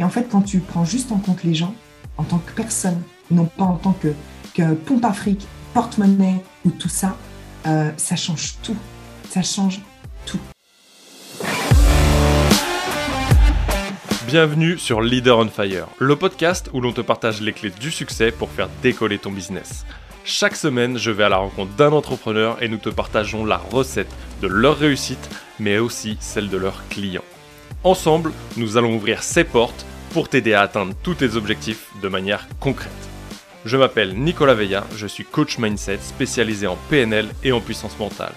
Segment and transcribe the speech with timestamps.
[0.00, 1.74] Et en fait, quand tu prends juste en compte les gens,
[2.16, 4.14] en tant que personne, non pas en tant que,
[4.86, 7.18] pompe à fric, porte-monnaie ou tout ça,
[7.66, 8.76] euh, ça change tout.
[9.28, 9.80] Ça change
[10.24, 10.38] tout.
[14.26, 18.32] Bienvenue sur Leader on Fire, le podcast où l'on te partage les clés du succès
[18.32, 19.84] pour faire décoller ton business.
[20.24, 24.10] Chaque semaine, je vais à la rencontre d'un entrepreneur et nous te partageons la recette
[24.40, 25.28] de leur réussite,
[25.58, 27.20] mais aussi celle de leurs clients.
[27.82, 32.46] Ensemble, nous allons ouvrir ces portes pour t'aider à atteindre tous tes objectifs de manière
[32.58, 32.90] concrète.
[33.64, 38.32] Je m'appelle Nicolas Veilla, je suis coach mindset spécialisé en PNL et en puissance mentale.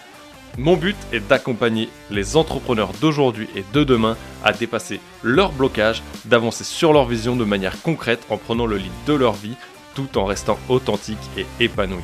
[0.58, 6.64] Mon but est d'accompagner les entrepreneurs d'aujourd'hui et de demain à dépasser leurs blocages, d'avancer
[6.64, 9.56] sur leur vision de manière concrète en prenant le lead de leur vie
[9.96, 12.04] tout en restant authentique et épanoui.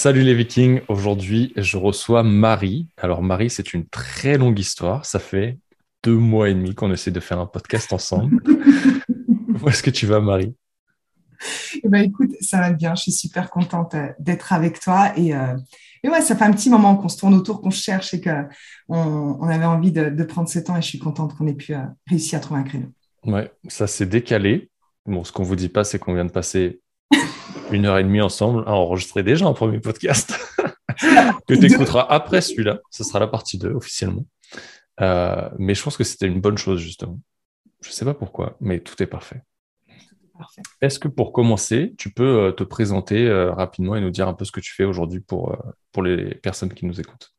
[0.00, 2.86] Salut les vikings, aujourd'hui je reçois Marie.
[2.98, 5.58] Alors Marie, c'est une très longue histoire, ça fait
[6.04, 8.40] deux mois et demi qu'on essaie de faire un podcast ensemble.
[9.60, 10.54] Où est-ce que tu vas Marie?
[11.82, 15.34] Eh ben, écoute, ça va bien, je suis super contente euh, d'être avec toi et,
[15.34, 15.56] euh,
[16.04, 18.46] et, ouais, ça fait un petit moment qu'on se tourne autour, qu'on cherche et qu'on
[18.88, 21.82] on avait envie de, prendre ce temps et je suis contente qu'on ait pu euh,
[22.06, 22.92] réussir à trouver un créneau.
[23.24, 24.70] Ouais, ça s'est décalé.
[25.06, 26.82] Bon, ce qu'on vous dit pas, c'est qu'on vient de passer
[27.72, 30.34] une heure et demie ensemble à enregistrer déjà un premier podcast
[31.46, 32.80] que tu écouteras après celui-là.
[32.90, 34.26] Ce sera la partie 2 officiellement.
[35.00, 37.20] Euh, mais je pense que c'était une bonne chose, justement.
[37.82, 39.42] Je ne sais pas pourquoi, mais tout est parfait.
[40.80, 44.34] Est-ce que pour commencer, tu peux euh, te présenter euh, rapidement et nous dire un
[44.34, 45.56] peu ce que tu fais aujourd'hui pour,
[45.92, 47.34] pour les personnes qui nous écoutent?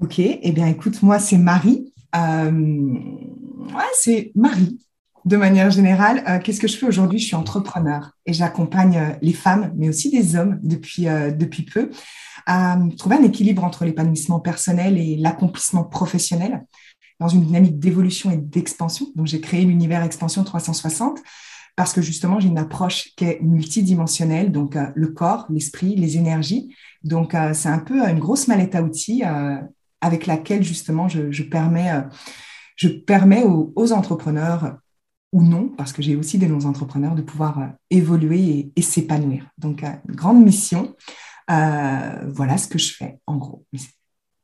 [0.00, 1.92] Ok, eh bien écoute, moi c'est Marie.
[2.14, 4.78] ouais, c'est Marie
[5.24, 7.18] de manière générale, euh, qu'est-ce que je fais aujourd'hui?
[7.18, 11.62] Je suis entrepreneur et j'accompagne euh, les femmes, mais aussi des hommes depuis, euh, depuis
[11.62, 11.90] peu,
[12.46, 16.64] à trouver un équilibre entre l'épanouissement personnel et l'accomplissement professionnel
[17.20, 19.06] dans une dynamique d'évolution et d'expansion.
[19.14, 21.20] Donc, j'ai créé l'univers Expansion 360
[21.74, 26.74] parce que justement, j'ai une approche qui est multidimensionnelle, donc le corps, l'esprit, les énergies.
[27.02, 29.22] Donc, c'est un peu une grosse mallette à outils
[30.00, 32.04] avec laquelle justement je, permets,
[32.76, 34.76] je permets aux, aux entrepreneurs
[35.34, 39.50] ou non, parce que j'ai aussi des non-entrepreneurs, de pouvoir euh, évoluer et, s'épanouir.
[39.58, 40.94] Donc, euh, grande mission.
[41.50, 43.66] Euh, voilà ce que je fais, en gros.
[43.74, 43.90] C'est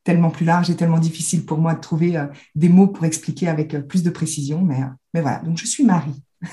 [0.03, 2.21] tellement plus large et tellement difficile pour moi de trouver
[2.56, 4.62] des mots pour expliquer avec plus de précision.
[4.62, 4.81] Mais,
[5.15, 6.21] mais voilà, donc je suis Marie.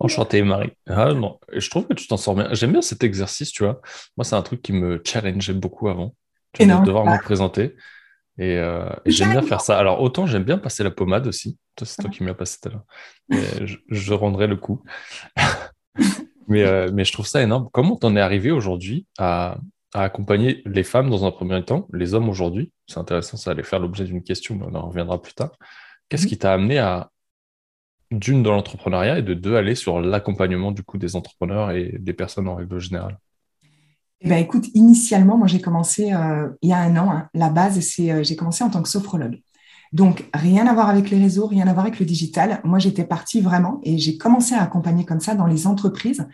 [0.00, 0.72] Enchanté, Marie.
[0.88, 1.10] Ah,
[1.52, 2.48] Je trouve que tu t'en sors bien.
[2.52, 3.80] J'aime bien cet exercice, tu vois.
[4.16, 6.16] Moi, c'est un truc qui me challengeait beaucoup avant.
[6.52, 7.76] Tu vas devoir me présenter.
[8.38, 9.78] Et, euh, j'aime bien faire ça.
[9.78, 11.58] Alors, autant j'aime bien passer la pommade aussi.
[11.82, 12.84] C'est toi qui m'as passé tout à l'heure.
[13.66, 14.82] Je, je, rendrai le coup.
[16.48, 17.68] mais, euh, mais je trouve ça énorme.
[17.72, 19.58] Comment t'en es arrivé aujourd'hui à,
[19.94, 22.70] à, accompagner les femmes dans un premier temps, les hommes aujourd'hui?
[22.86, 25.52] C'est intéressant, ça allait faire l'objet d'une question, mais on en reviendra plus tard.
[26.08, 27.10] Qu'est-ce qui t'a amené à,
[28.10, 32.12] d'une, dans l'entrepreneuriat et de deux, aller sur l'accompagnement du coup des entrepreneurs et des
[32.12, 33.18] personnes en règle générale?
[34.24, 37.10] Eh ben, écoute, initialement, moi, j'ai commencé euh, il y a un an.
[37.10, 37.28] Hein.
[37.34, 39.38] la base, c'est euh, j'ai commencé en tant que sophrologue.
[39.92, 42.60] Donc, rien à voir avec les réseaux, rien à voir avec le digital.
[42.64, 46.26] Moi, j'étais partie vraiment et j'ai commencé à accompagner comme ça dans les entreprises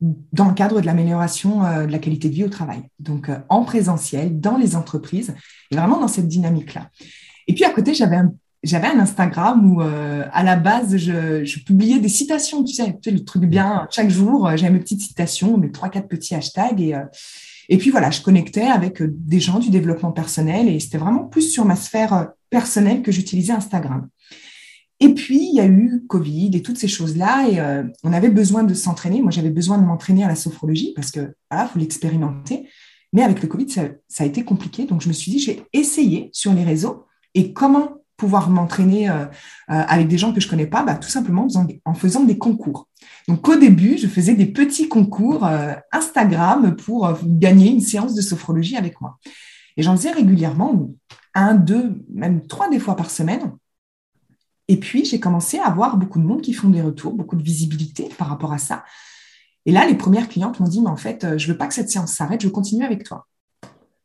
[0.00, 2.82] dans le cadre de l'amélioration euh, de la qualité de vie au travail.
[2.98, 5.34] Donc, en présentiel, dans les entreprises,
[5.70, 6.90] vraiment dans cette dynamique-là.
[7.46, 11.64] Et puis, à côté, j'avais un j'avais un Instagram où euh, à la base je,
[11.64, 15.56] publiais des citations, tu sais, le truc bien chaque jour, euh, j'avais mes petites citations,
[15.56, 17.04] mes trois quatre petits hashtags et euh,
[17.68, 21.50] et puis voilà, je connectais avec des gens du développement personnel et c'était vraiment plus
[21.50, 24.08] sur ma sphère personnelle que j'utilisais Instagram.
[25.00, 28.28] Et puis il y a eu Covid et toutes ces choses là et on avait
[28.28, 29.20] besoin de s'entraîner.
[29.20, 32.68] Moi j'avais besoin de m'entraîner à la sophrologie parce que voilà, faut l'expérimenter.
[33.12, 35.64] Mais avec le Covid ça, ça a été compliqué, donc je me suis dit j'ai
[35.72, 39.26] essayé sur les réseaux et comment pouvoir m'entraîner euh, euh,
[39.68, 41.46] avec des gens que je connais pas, bah, tout simplement
[41.84, 42.88] en faisant, des concours.
[43.28, 48.20] Donc au début, je faisais des petits concours euh, Instagram pour gagner une séance de
[48.20, 49.18] sophrologie avec moi.
[49.76, 50.90] Et j'en faisais régulièrement,
[51.34, 53.52] un, deux, même trois des fois par semaine.
[54.68, 57.42] Et puis, j'ai commencé à avoir beaucoup de monde qui font des retours, beaucoup de
[57.42, 58.84] visibilité par rapport à ça.
[59.66, 61.90] Et là, les premières clientes m'ont dit, mais en fait, je veux pas que cette
[61.90, 63.26] séance s'arrête, je veux continuer avec toi.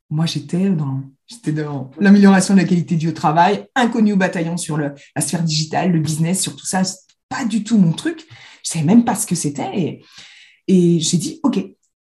[0.10, 4.78] Moi, j'étais dans, j'étais dans l'amélioration de la qualité du travail, inconnu au bataillon sur
[4.78, 6.82] la sphère digitale, le business, sur tout ça.
[7.30, 8.26] pas du tout mon truc.
[8.64, 10.02] Je savais même pas ce que c'était.
[10.68, 11.58] Et, j'ai dit, OK.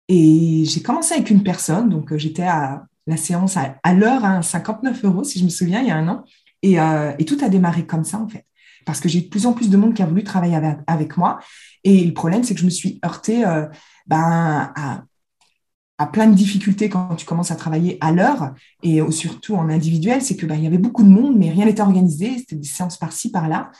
[0.08, 1.88] Et j'ai commencé avec une personne.
[1.90, 5.80] Donc, euh, j'étais à la séance à, l'heure, à 59 euros, si je me souviens,
[5.80, 6.24] il y a un an.
[6.62, 8.44] Et, euh, tout a démarré comme ça, en fait.
[8.86, 11.16] Parce que j'ai de plus en plus de monde qui a voulu travailler avec, avec
[11.18, 11.38] moi.
[11.84, 13.66] Et le problème, c'est que je me suis heurtée euh,
[14.06, 15.04] ben, à
[15.98, 20.22] à plein de difficultés quand tu commences à travailler à l'heure et surtout en individuel,
[20.22, 22.66] c'est que bah, il y avait beaucoup de monde, mais rien n'était organisé, c'était des
[22.66, 23.70] séances par-ci, par-là.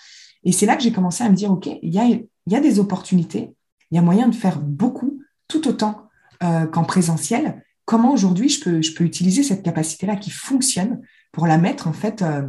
[0.45, 2.61] Et c'est là que j'ai commencé à me dire, OK, il y a, y a
[2.61, 3.51] des opportunités,
[3.91, 6.09] il y a moyen de faire beaucoup, tout autant
[6.43, 7.65] euh, qu'en présentiel.
[7.85, 11.01] Comment aujourd'hui je peux, je peux utiliser cette capacité-là qui fonctionne
[11.33, 12.43] pour la mettre en fait euh,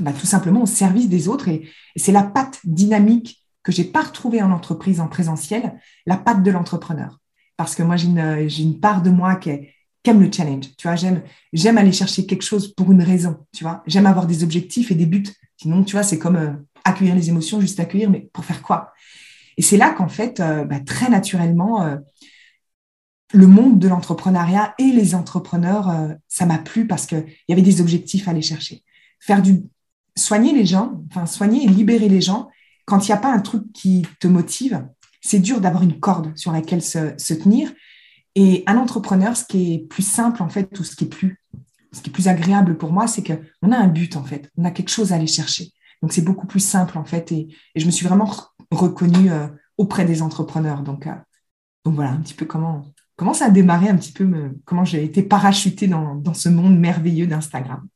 [0.00, 1.48] bah, tout simplement au service des autres.
[1.48, 6.42] Et, c'est la patte dynamique que j'ai pas retrouvée en entreprise en présentiel, la patte
[6.42, 7.20] de l'entrepreneur.
[7.56, 9.50] Parce que moi, j'ai une, j'ai une part de moi qui,
[10.06, 10.66] aime le challenge.
[10.76, 11.22] Tu vois, j'aime,
[11.54, 13.38] j'aime aller chercher quelque chose pour une raison.
[13.54, 15.32] Tu vois, j'aime avoir des objectifs et des buts.
[15.56, 16.52] Sinon, tu vois, c'est comme euh,
[16.84, 18.92] accueillir les émotions, juste accueillir, mais pour faire quoi?
[19.56, 21.98] Et c'est là qu'en fait, euh, bah, très naturellement,
[23.32, 25.90] le monde de l'entrepreneuriat et les entrepreneurs,
[26.28, 28.84] ça m'a plu parce qu'il y avait des objectifs à aller chercher.
[29.20, 29.62] Faire du
[30.16, 32.48] soigner les gens, enfin soigner et libérer les gens,
[32.86, 34.86] quand il n'y a pas un truc qui te motive,
[35.24, 37.72] c'est dur d'avoir une corde sur laquelle se, tenir.
[38.34, 41.40] Et un entrepreneur, ce qui est plus simple en fait, ou ce qui est plus,
[41.92, 44.64] ce qui est plus agréable pour moi, c'est qu'on a un but en fait, on
[44.64, 45.72] a quelque chose à aller chercher.
[46.02, 48.30] Donc c'est beaucoup plus simple en fait, et, je me suis vraiment
[48.70, 49.46] reconnue euh,
[49.78, 50.82] auprès des entrepreneurs.
[50.82, 51.14] Donc, euh,
[51.84, 52.84] donc voilà un petit peu comment
[53.16, 54.28] comment ça a démarré, un petit peu
[54.64, 57.86] comment j'ai été parachutée dans ce monde merveilleux d'Instagram.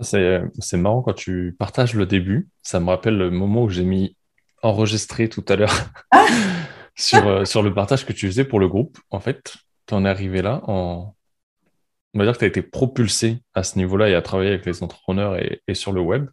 [0.00, 2.48] C'est marrant quand tu partages le début.
[2.62, 4.16] Ça me rappelle le moment où j'ai mis
[4.62, 6.26] enregistrer tout à l'heure ah
[6.96, 8.98] sur, euh, sur le partage que tu faisais pour le groupe.
[9.10, 9.54] En fait,
[9.86, 11.14] tu en es arrivé là en.
[12.12, 14.66] On va dire que tu as été propulsé à ce niveau-là et à travailler avec
[14.66, 16.28] les entrepreneurs et, sur le web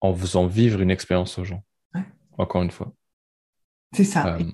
[0.00, 1.62] en faisant vivre une expérience aux gens.
[2.38, 2.92] Encore une fois.
[3.94, 4.36] C'est ça.
[4.36, 4.44] Euh,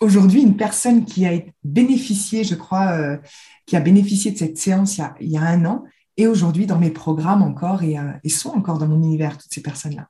[0.00, 1.32] Aujourd'hui, une personne qui a
[1.64, 3.18] bénéficié, je crois, euh,
[3.66, 5.84] qui a bénéficié de cette séance il y a, il y a un an,
[6.16, 9.62] et aujourd'hui dans mes programmes encore et, et, sont encore dans mon univers, toutes ces
[9.62, 10.08] personnes-là.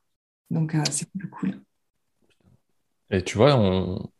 [0.49, 1.61] Donc, euh, c'est plus cool.
[3.11, 3.55] Et tu vois,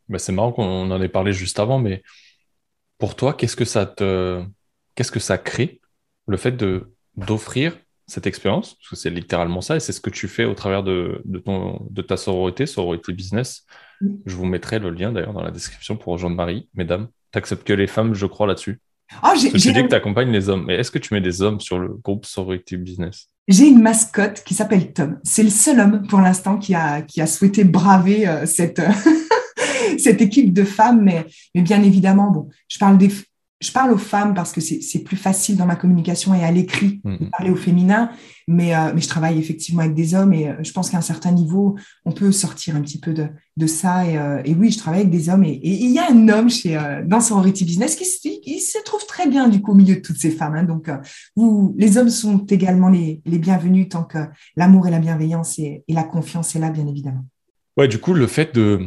[0.10, 2.04] bah, c'est marrant qu'on en ait parlé juste avant, mais
[2.98, 4.44] pour toi, qu'est-ce que ça te,
[4.96, 5.82] qu'est-ce que ça crée,
[6.28, 7.78] le fait de d'offrir
[8.08, 10.84] cette expérience, parce que c'est littéralement ça, et c'est ce que tu fais au travers
[10.84, 13.66] de, de, ton, de ta sororité, sororité business.
[14.26, 16.68] Je vous mettrai le lien d'ailleurs dans la description pour rejoindre Marie.
[16.74, 18.82] Mesdames, tu acceptes que les femmes, je crois, là-dessus?
[19.22, 21.42] Ah, j'ai, tu dis que tu accompagnes les hommes, mais est-ce que tu mets des
[21.42, 23.30] hommes sur le groupe Sorority Business?
[23.48, 25.20] J'ai une mascotte qui s'appelle Tom.
[25.24, 28.82] C'est le seul homme pour l'instant qui a, qui a souhaité braver euh, cette,
[29.98, 33.10] cette équipe de femmes, mais, mais bien évidemment, bon, je parle des,
[33.64, 37.02] je parle aux femmes parce que c'est plus facile dans ma communication et à l'écrit
[37.04, 37.30] de mm-hmm.
[37.30, 38.12] parler au féminin,
[38.48, 41.02] mais, euh, mais je travaille effectivement avec des hommes et euh, je pense qu'à un
[41.02, 44.06] certain niveau, on peut sortir un petit peu de, de ça.
[44.06, 46.50] Et, euh, et, oui, je travaille avec des hommes et, il y a un homme
[46.50, 50.02] chez, dans Sorority Business qui, qui, se trouve très bien du coup au milieu de
[50.02, 50.56] toutes ces femmes.
[50.56, 50.64] Hein.
[50.64, 50.90] Donc,
[51.38, 54.20] vous, les hommes sont également les, les bienvenus tant que
[54.58, 57.26] l'amour et la bienveillance et, et la confiance est là, bien évidemment.
[57.78, 58.86] Ouais, du coup, le fait de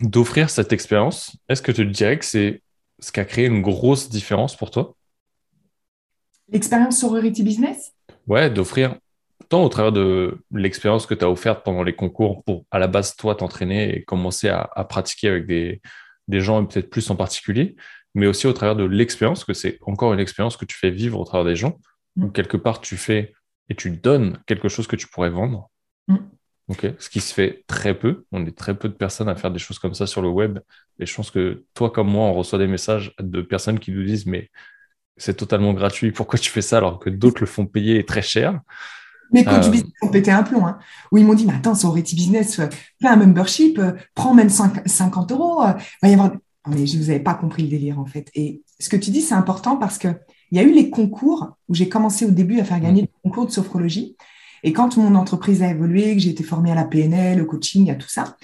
[0.00, 2.60] d'offrir cette expérience, est-ce que tu dirais que c'est
[2.98, 4.94] ce qui a créé une grosse différence pour toi
[6.48, 7.92] L'expérience Sorority Business?
[8.26, 8.96] Ouais, d'offrir
[9.48, 12.88] tant au travers de l'expérience que tu as offerte pendant les concours pour à la
[12.88, 15.80] base toi t'entraîner et commencer à, pratiquer avec des,
[16.28, 17.76] des gens peut-être plus en particulier,
[18.14, 21.20] mais aussi au travers de l'expérience, que c'est encore une expérience que tu fais vivre
[21.20, 21.78] au travers des gens,
[22.16, 22.24] mm.
[22.24, 23.34] où quelque part tu fais
[23.68, 25.70] et tu donnes quelque chose que tu pourrais vendre.
[26.68, 26.74] Mm.
[26.98, 28.24] Ce qui se fait très peu.
[28.32, 30.58] On est très peu de personnes à faire des choses comme ça sur le web.
[30.98, 34.04] Et je pense que toi, comme moi, on reçoit des messages de personnes qui nous
[34.04, 34.50] disent Mais
[35.16, 38.60] c'est totalement gratuit, pourquoi tu fais ça alors que d'autres le font payer très cher?
[39.32, 39.70] Mes coachs euh...
[39.70, 40.66] business ont pété un plomb.
[40.66, 40.78] Hein,
[41.12, 42.56] où ils m'ont dit Mais attends, sur Reti Business,
[43.00, 45.62] fais un membership, euh, prends même 50 euros.
[45.62, 46.32] Euh, va y avoir...
[46.68, 48.28] Mais je vous avais pas compris le délire, en fait.
[48.34, 50.18] Et ce que tu dis, c'est important parce qu'il
[50.50, 53.46] y a eu les concours où j'ai commencé au début à faire gagner des concours
[53.46, 54.16] de sophrologie.
[54.66, 57.88] Et quand mon entreprise a évolué, que j'ai été formée à la PNL, au coaching,
[57.88, 58.36] à tout ça,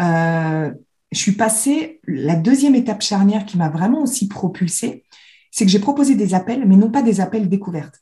[0.00, 0.70] euh,
[1.10, 5.04] je suis passée, la deuxième étape charnière qui m'a vraiment aussi propulsée,
[5.50, 8.00] c'est que j'ai proposé des appels, mais non pas des appels découvertes.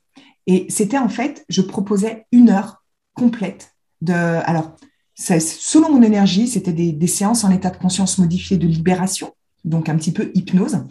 [0.49, 2.83] Et c'était en fait, je proposais une heure
[3.15, 4.15] complète de...
[4.15, 4.75] Alors,
[5.15, 9.33] selon mon énergie, c'était des, séances en état de conscience modifié de libération,
[9.65, 10.85] donc un petit peu hypnose,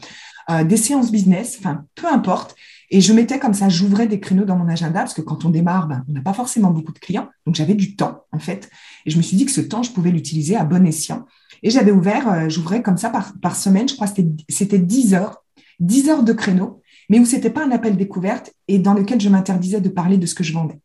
[0.49, 2.55] euh, des séances business, enfin, peu importe.
[2.91, 5.49] Et je mettais comme ça, j'ouvrais des créneaux dans mon agenda parce que quand on
[5.49, 7.29] démarre, ben, on n'a pas forcément beaucoup de clients.
[7.45, 8.69] Donc j'avais du temps, en fait.
[9.05, 11.25] Et je me suis dit que ce temps, je pouvais l'utiliser à bon escient.
[11.61, 15.43] Et j'avais ouvert, euh, j'ouvrais comme ça par, semaine, je crois que c'était 10 heures,
[15.79, 19.29] 10 heures de créneaux, mais où c'était pas un appel découverte et dans lequel je
[19.29, 20.79] m'interdisais de parler de ce que je vendais.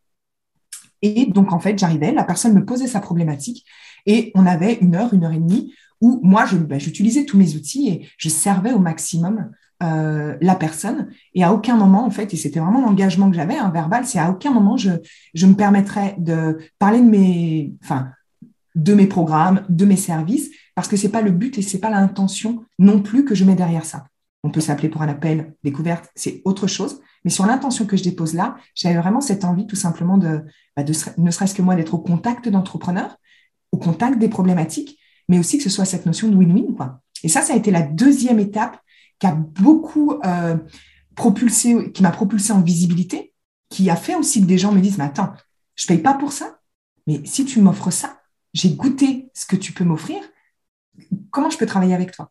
[1.00, 3.64] Et donc, en fait, j'arrivais, la personne me posait sa problématique
[4.06, 7.54] et on avait une heure, une heure et demie où moi, ben, j'utilisais tous mes
[7.56, 9.50] outils et je servais au maximum
[9.82, 11.08] euh, la personne.
[11.34, 14.18] Et à aucun moment, en fait, et c'était vraiment l'engagement que j'avais, un verbal, c'est
[14.18, 14.90] à aucun moment je,
[15.34, 18.10] je me permettrais de parler de mes, enfin,
[18.74, 21.90] de mes programmes, de mes services, parce que c'est pas le but et c'est pas
[21.90, 24.06] l'intention non plus que je mets derrière ça.
[24.42, 27.00] on peut s'appeler pour un appel découverte, c'est autre chose.
[27.24, 30.42] Mais sur l'intention que je dépose là, j'avais vraiment cette envie tout simplement de,
[30.76, 33.16] bah, de ne serait-ce que moi d'être au contact d'entrepreneurs,
[33.72, 36.74] au contact des problématiques, mais aussi que ce soit cette notion de win-win.
[37.22, 38.78] Et ça, ça a été la deuxième étape
[39.18, 40.56] qui a beaucoup euh,
[41.14, 43.32] propulsé, qui m'a propulsé en visibilité,
[43.70, 45.32] qui a fait aussi que des gens me disent, mais attends,
[45.74, 46.58] je paye pas pour ça,
[47.06, 48.20] mais si tu m'offres ça,
[48.52, 50.22] j'ai goûté ce que tu peux m'offrir,
[51.30, 52.30] comment je peux travailler avec toi?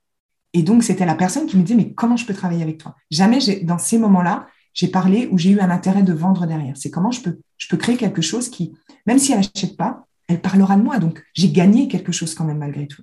[0.53, 2.95] Et donc, c'était la personne qui me disait, mais comment je peux travailler avec toi?
[3.09, 6.77] Jamais, dans ces moments-là, j'ai parlé ou j'ai eu un intérêt de vendre derrière.
[6.77, 8.73] C'est comment je peux, je peux créer quelque chose qui,
[9.05, 10.99] même si elle n'achète pas, elle parlera de moi.
[10.99, 13.01] Donc, j'ai gagné quelque chose quand même malgré tout.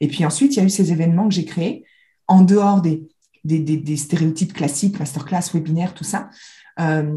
[0.00, 1.84] Et puis ensuite, il y a eu ces événements que j'ai créés
[2.26, 3.08] en dehors des,
[3.44, 6.30] des, stéréotypes classiques, masterclass, webinaire, tout ça,
[6.80, 7.16] euh,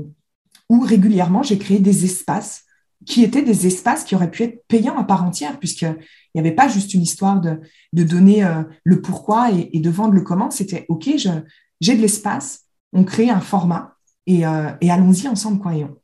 [0.69, 2.63] où régulièrement j'ai créé des espaces
[3.05, 5.97] qui étaient des espaces qui auraient pu être payants à part entière, puisqu'il
[6.35, 7.59] n'y avait pas juste une histoire de,
[7.93, 10.51] de donner euh, le pourquoi et, de vendre le comment.
[10.51, 11.09] C'était OK,
[11.81, 13.95] j'ai de l'espace, on crée un format
[14.27, 15.59] et, euh, et allons-y ensemble.
[15.59, 15.97] Quoi, et on,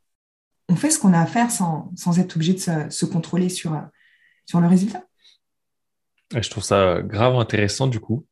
[0.76, 3.80] fait ce qu'on a à faire sans, sans être obligé de se, se, contrôler sur,
[4.46, 5.04] sur le résultat.
[6.36, 8.26] Je trouve ça grave intéressant du coup.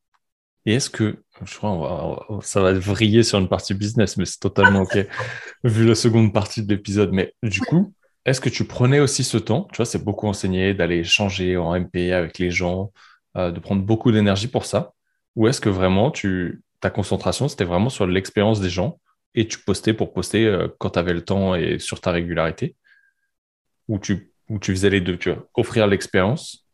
[0.65, 4.82] Et est-ce que, je crois, ça va vriller sur une partie business, mais c'est totalement
[4.82, 4.98] OK,
[5.63, 7.12] vu la seconde partie de l'épisode.
[7.12, 7.94] Mais du coup,
[8.25, 11.80] est-ce que tu prenais aussi ce temps Tu vois, c'est beaucoup enseigné d'aller changer en
[11.80, 12.92] MP avec les gens,
[13.38, 14.94] euh, de prendre beaucoup d'énergie pour ça?
[15.36, 19.00] Ou est-ce que vraiment, tu, ta concentration, c'était vraiment sur l'expérience des gens
[19.36, 22.75] et tu postais pour poster euh, quand tu avais le temps et sur ta régularité.
[23.88, 25.20] Ou tu, ou tu faisais les deux,
[25.54, 26.65] offrir l'expérience,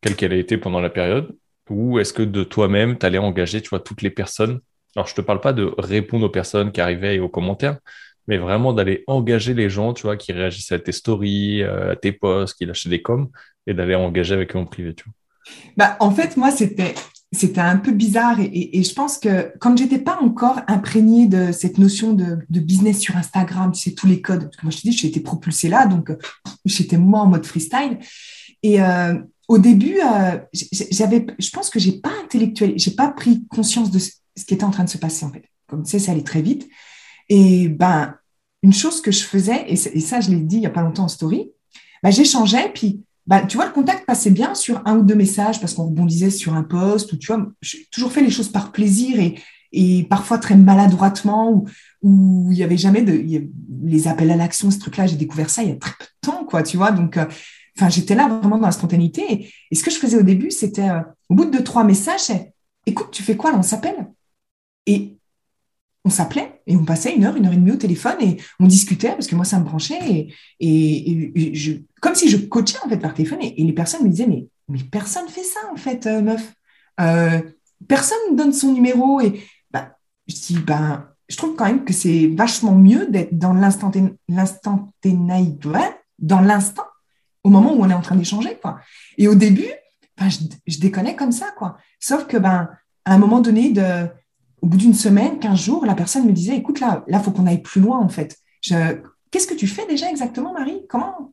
[0.00, 1.36] quelle qu'elle ait été pendant la période,
[1.68, 4.60] ou est-ce que de toi-même, tu allais engager, tu toutes les personnes.
[4.94, 7.78] Alors, je te parle pas de répondre aux personnes qui arrivaient et aux commentaires,
[8.26, 12.12] mais vraiment d'aller engager les gens, tu qui réagissaient à tes stories, euh, à tes
[12.12, 13.30] posts, qui lâchaient des coms,
[13.66, 15.14] et d'aller engager avec eux en privé, tu vois.
[15.76, 16.94] Bah, en fait, moi, c'était
[17.30, 21.76] c'était un peu bizarre et, je pense que comme j'étais pas encore imprégnée de cette
[21.76, 24.44] notion de, business sur Instagram, tu sais tous les codes.
[24.44, 26.10] Parce que moi je te dis, j'ai été propulsée là, donc
[26.64, 27.98] j'étais moi en mode freestyle.
[28.62, 29.14] Et euh,
[29.46, 30.38] au début, euh,
[30.90, 34.10] j'avais, je pense que j'ai pas intellectuel, j'ai pas pris conscience de ce
[34.46, 35.44] qui était en train de se passer en fait.
[35.66, 36.68] Comme tu sais, ça allait très vite.
[37.28, 38.14] Et ben,
[38.62, 41.04] une chose que je faisais, et, ça je l'ai dit il y a pas longtemps
[41.04, 41.50] en story,
[42.02, 45.60] ben, j'échangeais, puis ben, tu vois, le contact passait bien sur un ou deux messages
[45.60, 48.72] parce qu'on rebondissait sur un post, ou tu vois, j'ai toujours fait les choses par
[48.72, 49.38] plaisir et,
[49.70, 51.64] et parfois très maladroitement,
[52.02, 53.22] ou il y avait jamais de,
[53.82, 56.30] les appels à l'action, ce truc-là, j'ai découvert ça il y a très peu de
[56.30, 57.26] temps, quoi, tu vois, donc euh,
[57.78, 59.52] Enfin, j'étais là vraiment dans la spontanéité.
[59.70, 62.32] Et, ce que je faisais au début, c'était euh, au bout de trois messages,
[62.86, 64.08] écoute, tu fais quoi là On s'appelle?
[66.08, 68.66] On s'appelait et on passait une heure, une heure et demie au téléphone et on
[68.66, 70.28] discutait parce que moi, ça me branchait.
[70.58, 73.40] Et, je, comme si je coachais en fait par téléphone.
[73.42, 76.54] Et, les personnes me disaient mais, mais personne fait ça en fait, euh, meuf.
[77.00, 77.42] Euh,
[77.86, 79.20] personne ne donne son numéro.
[79.20, 83.52] Et bah, je dis ben, je trouve quand même que c'est vachement mieux d'être dans
[83.52, 84.16] l'instantanéité,
[86.18, 86.86] dans l'instant
[87.44, 88.56] au moment où on est en train d'échanger.
[88.62, 88.80] Quoi.
[89.18, 89.70] Et au début,
[90.18, 91.50] ben, je, je, déconnais comme ça.
[91.58, 91.76] Quoi.
[92.00, 92.70] Sauf que ben,
[93.04, 94.08] à un moment donné, de,
[94.62, 97.46] au bout d'une semaine, quinze jours, la personne me disait, écoute, là, il faut qu'on
[97.46, 98.38] aille plus loin, en fait.
[99.30, 100.82] Qu'est-ce que tu fais déjà exactement, Marie?
[100.88, 101.32] Comment?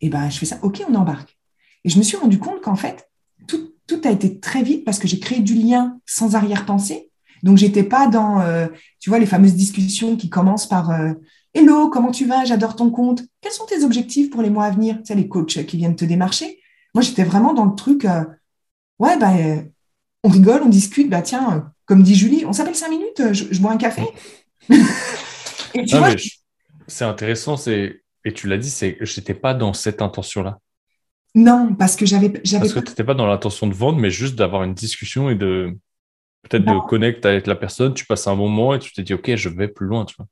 [0.00, 1.38] Et ben, je fais ça, OK, on embarque.
[1.84, 3.08] Et je me suis rendu compte qu'en fait,
[3.46, 7.10] tout, tout, a été très vite parce que j'ai créé du lien sans arrière-pensée.
[7.42, 8.66] Donc, j'étais pas dans, euh,
[8.98, 11.12] tu vois, les fameuses discussions qui commencent par euh,
[11.54, 12.44] Hello, comment tu vas?
[12.44, 13.22] J'adore ton compte.
[13.40, 14.98] Quels sont tes objectifs pour les mois à venir?
[14.98, 16.60] Tu sais, les coachs qui viennent te démarcher.
[16.94, 18.24] Moi, j'étais vraiment dans le truc, euh,
[18.98, 19.62] ouais, euh,
[20.22, 23.72] on rigole, on discute, bah tiens, comme dit Julie, on s'appelle cinq minutes, je, bois
[23.72, 24.02] un café.
[26.86, 30.58] c'est intéressant, c'est et tu l'as dit, c'est j'étais pas dans cette intention-là.
[31.36, 32.30] Non, parce que j'avais.
[32.30, 35.34] Parce que tu n'étais pas dans l'intention de vendre, mais juste d'avoir une discussion et
[35.34, 35.76] de
[36.42, 37.94] peut-être de connecter avec la personne.
[37.94, 40.16] Tu passes un bon moment et tu t'es dit, ok, je vais plus loin, tu
[40.16, 40.26] vois.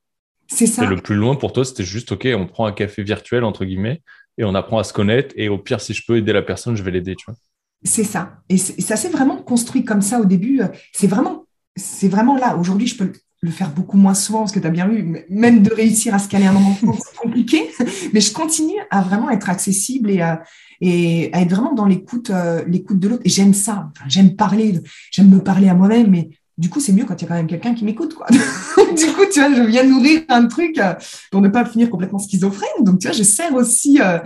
[0.49, 0.85] C'est ça.
[0.85, 3.65] Et le plus loin pour toi, c'était juste, OK, on prend un café virtuel, entre
[3.65, 4.03] guillemets,
[4.39, 5.35] et on apprend à se connaître.
[5.37, 7.37] Et au pire, si je peux aider la personne, je vais l'aider, tu vois.
[7.83, 8.39] C'est ça.
[8.49, 10.63] Et ça s'est vraiment construit comme ça au début.
[10.93, 11.44] C'est vraiment,
[11.77, 12.57] c'est vraiment là.
[12.57, 13.13] Aujourd'hui, je peux
[13.43, 16.19] le faire beaucoup moins souvent, parce que tu as bien vu, même de réussir à
[16.19, 17.71] se caler un moment, c'est compliqué.
[18.13, 20.43] Mais je continue à vraiment être accessible et à,
[20.81, 23.23] et à être vraiment dans l'écoute, euh, l'écoute de l'autre.
[23.25, 23.91] Et j'aime ça.
[24.09, 27.25] j'aime parler, j'aime me parler à moi-même, mais du coup, c'est mieux quand il y
[27.25, 28.27] a quand même quelqu'un qui m'écoute, quoi.
[28.31, 30.95] du coup, tu vois, je viens nourrir un truc euh,
[31.33, 32.85] pour ne pas finir complètement schizophrène.
[32.85, 34.19] Donc, tu vois, je sers aussi euh,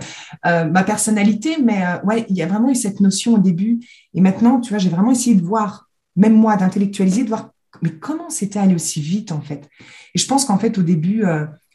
[0.45, 3.79] euh, ma personnalité, mais ouais, il y a vraiment eu cette notion au début.
[4.13, 5.88] Et maintenant, tu vois, j'ai vraiment essayé de voir,
[6.19, 9.69] même moi, d'intellectualiser, de voir, mais comment c'était allé aussi vite, en fait.
[10.13, 11.23] Et je pense qu'en fait, au début,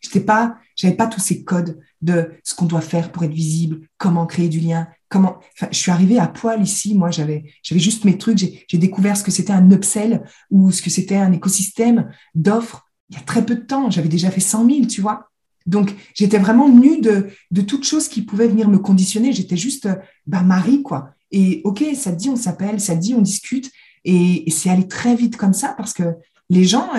[0.01, 3.81] j'étais pas, j'avais pas tous ces codes de ce qu'on doit faire pour être visible,
[3.97, 5.39] comment créer du lien, comment,
[5.71, 6.95] je suis arrivée à poil ici.
[6.95, 8.39] Moi, j'avais, j'avais juste mes trucs.
[8.39, 13.17] J'ai découvert ce que c'était un upsell ou ce que c'était un écosystème d'offres il
[13.17, 13.91] y a très peu de temps.
[13.91, 15.31] J'avais déjà fait 100 000, tu vois.
[15.67, 19.33] Donc, j'étais vraiment nue de, de toute chose qui pouvait venir me conditionner.
[19.33, 19.89] J'étais juste,
[20.27, 21.11] bah, Marie, quoi.
[21.31, 23.71] Et OK, ça te dit, on s'appelle, ça te dit, on discute.
[24.05, 26.17] Et, c'est allé très vite comme ça parce que
[26.51, 26.91] les gens,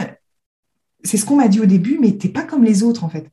[1.03, 3.29] c'est ce qu'on m'a dit au début, mais t'es pas comme les autres, en fait.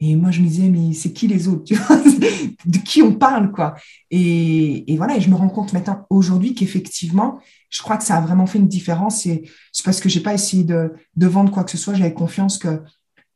[0.00, 1.64] Et moi, je me disais, mais c'est qui les autres
[2.66, 3.74] De qui on parle, quoi?
[4.10, 8.16] Et, et, voilà, et je me rends compte maintenant, aujourd'hui, qu'effectivement, je crois que ça
[8.16, 9.26] a vraiment fait une différence.
[9.26, 11.94] Et c'est parce que j'ai pas essayé de, de, vendre quoi que ce soit.
[11.94, 12.80] J'avais confiance que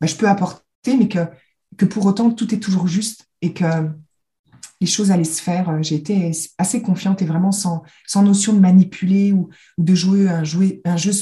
[0.01, 1.19] bah, je peux apporter, mais que,
[1.77, 3.65] que pour autant, tout est toujours juste et que
[4.81, 5.83] les choses allaient se faire.
[5.83, 10.29] J'ai été assez confiante et vraiment sans, sans notion de manipuler ou, de jouer
[10.85, 11.13] un, jeu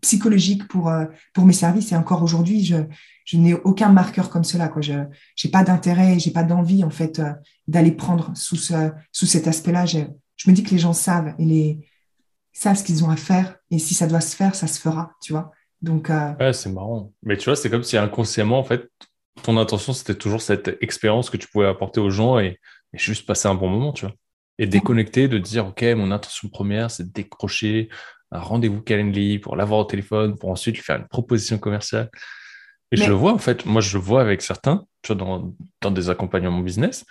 [0.00, 1.92] psychologique pour, euh, pour mes services.
[1.92, 2.76] Et encore aujourd'hui, je,
[3.24, 4.70] je n'ai aucun marqueur comme cela.
[4.80, 7.32] Je n'ai pas d'intérêt, j'ai pas d'envie en fait euh,
[7.66, 9.86] d'aller prendre sous, ce, sous cet aspect-là.
[9.86, 10.00] Je,
[10.36, 11.88] je, me dis que les gens savent et les,
[12.52, 13.56] savent ce qu'ils ont à faire.
[13.70, 15.50] Et si ça doit se faire, ça se fera, tu vois.
[15.82, 17.12] Donc, euh, c'est marrant.
[17.22, 18.88] Mais tu vois, c'est comme si inconsciemment, en fait,
[19.42, 22.58] ton intention, c'était toujours cette expérience que tu pouvais apporter aux gens et,
[22.94, 24.14] et juste passer un bon moment, tu vois.
[24.58, 27.88] Et déconnecter, de dire, OK, mon intention première, c'est de décrocher
[28.30, 32.10] un rendez-vous Calendly pour l'avoir au téléphone, pour ensuite lui faire une proposition commerciale.
[32.92, 35.54] Et je le vois, en fait, moi, je le vois avec certains, tu vois, dans,
[35.80, 37.04] dans des accompagnements business,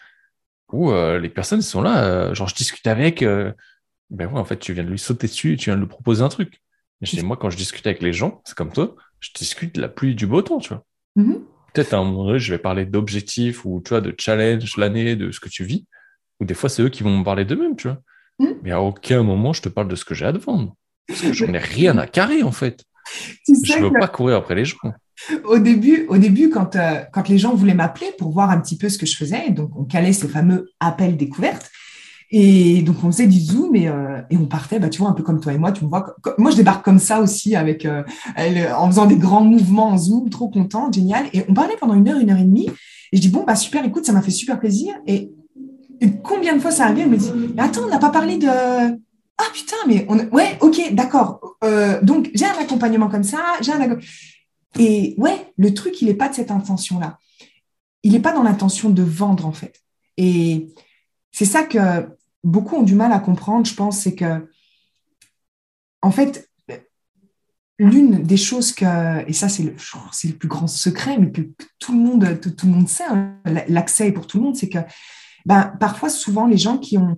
[0.72, 3.52] où euh, les personnes sont là, euh, genre, je discute avec, euh,
[4.10, 6.24] ben ouais, en fait, tu viens de lui sauter dessus, tu viens de lui proposer
[6.24, 6.62] un truc.
[7.02, 9.76] Mais je dis, moi, quand je discute avec les gens, c'est comme toi, je discute
[9.76, 10.86] de la pluie du beau temps, tu vois.
[11.18, 11.42] Mm-hmm.
[11.74, 15.16] Peut-être à un moment donné, je vais parler d'objectifs ou, tu vois, de challenge l'année,
[15.16, 15.86] de ce que tu vis.
[16.40, 18.00] Ou des fois, c'est eux qui vont me parler d'eux-mêmes, tu vois.
[18.40, 18.54] Mm.
[18.64, 20.76] Mais à aucun moment, je te parle de ce que j'ai à te vendre.
[21.08, 22.84] Parce que j'en ai rien à carrer, en fait.
[23.48, 24.78] Je ne veux pas courir après les gens.
[25.44, 28.78] Au début, au début quand, euh, quand les gens voulaient m'appeler pour voir un petit
[28.78, 31.70] peu ce que je faisais, donc on calait ces fameux appels découvertes.
[32.36, 35.14] Et donc, on faisait du zoom et, euh, et, on partait, bah, tu vois, un
[35.14, 35.72] peu comme toi et moi.
[35.72, 38.02] Tu me vois, moi, je débarque comme ça aussi, avec, euh,
[38.76, 41.28] en faisant des grands mouvements en zoom, trop content, génial.
[41.34, 42.72] Et on parlait pendant une heure, une heure et demie.
[43.12, 44.96] Et je dis, bon, bah, super, écoute, ça m'a fait super plaisir.
[45.06, 45.32] Et,
[46.24, 48.48] combien de fois ça arrivait Elle me dit, mais attends, on n'a pas parlé de.
[48.48, 50.18] Ah putain, mais on...
[50.36, 51.40] ouais, ok, d'accord.
[51.64, 53.98] Euh, donc, j'ai un accompagnement comme ça, j'ai un
[54.80, 57.20] Et ouais, le truc, il n'est pas de cette intention-là.
[58.02, 59.84] Il n'est pas dans l'intention de vendre, en fait.
[60.18, 60.74] Et
[61.32, 61.78] c'est ça que
[62.44, 64.48] beaucoup ont du mal à comprendre, je pense, c'est que,
[66.02, 66.50] en fait,
[67.80, 69.76] l'une des choses que, et ça c'est le,
[70.12, 71.42] c'est le plus grand secret, mais que,
[71.80, 74.80] tout le monde, sait, hein, l'accès est pour tout le monde, c'est que
[75.46, 77.18] ben, parfois, souvent, les gens qui ont,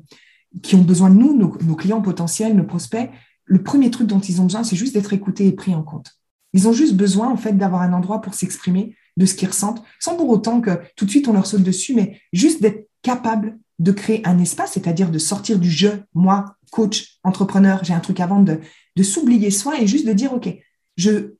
[0.64, 3.10] qui ont besoin de nous, nos, clients potentiels, nos prospects,
[3.44, 6.12] le premier truc dont ils ont besoin, c'est juste d'être écoutés et pris en compte.
[6.54, 9.84] Ils ont juste besoin, en fait, d'avoir un endroit pour s'exprimer de ce qu'ils ressentent,
[10.00, 13.60] sans pour autant que tout de suite on leur saute dessus, mais juste d'être capable
[13.80, 18.20] de créer un espace, c'est-à-dire de sortir du jeu, moi, coach, entrepreneur, j'ai un truc
[18.20, 18.60] à vendre,
[18.96, 20.50] de, s'oublier soi et juste de dire, OK,
[20.98, 21.36] je,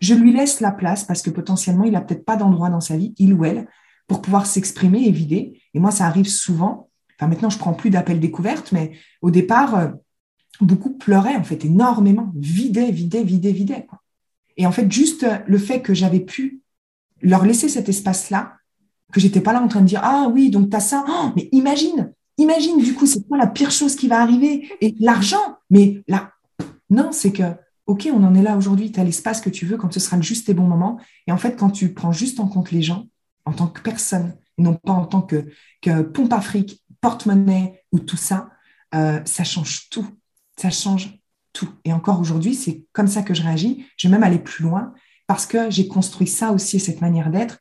[0.00, 2.96] je lui laisse la place parce que potentiellement, il n'a peut-être pas d'endroit dans sa
[2.96, 3.68] vie, il ou elle,
[4.08, 5.60] pour pouvoir s'exprimer et vider.
[5.74, 6.90] Et moi, ça arrive souvent.
[7.16, 9.88] Enfin, maintenant, je prends plus d'appels découvertes, mais au départ, euh,
[10.60, 13.86] beaucoup pleuraient, en fait, énormément, vidaient, vidaient, vidaient, vidaient.
[14.56, 16.60] Et en fait, juste le fait que j'avais pu
[17.22, 18.54] leur laisser cet espace-là,
[19.10, 21.04] que j'étais pas là en train de dire ah oui donc tu as ça.
[21.08, 24.70] Oh, mais imagine imagine du coup c'est quoi la pire chose qui va arriver.
[24.80, 26.32] Et l'argent mais là
[26.88, 27.42] non c'est que
[27.86, 30.16] ok on en est là aujourd'hui tu as l'espace que tu veux quand ce sera
[30.16, 30.98] le juste et bon moment.
[31.26, 33.06] Et en fait quand tu prends juste en compte les gens
[33.44, 35.46] en tant que personne non pas en tant que,
[35.80, 38.50] que pompe afrique porte-monnaie ou tout ça
[38.94, 40.06] euh, ça change tout.
[40.56, 41.18] Ça change
[41.52, 41.70] tout.
[41.84, 43.86] Et encore aujourd'hui c'est comme ça que je réagis.
[43.96, 44.92] Je vais même aller plus loin
[45.26, 47.60] parce que j'ai construit ça aussi cette manière d'être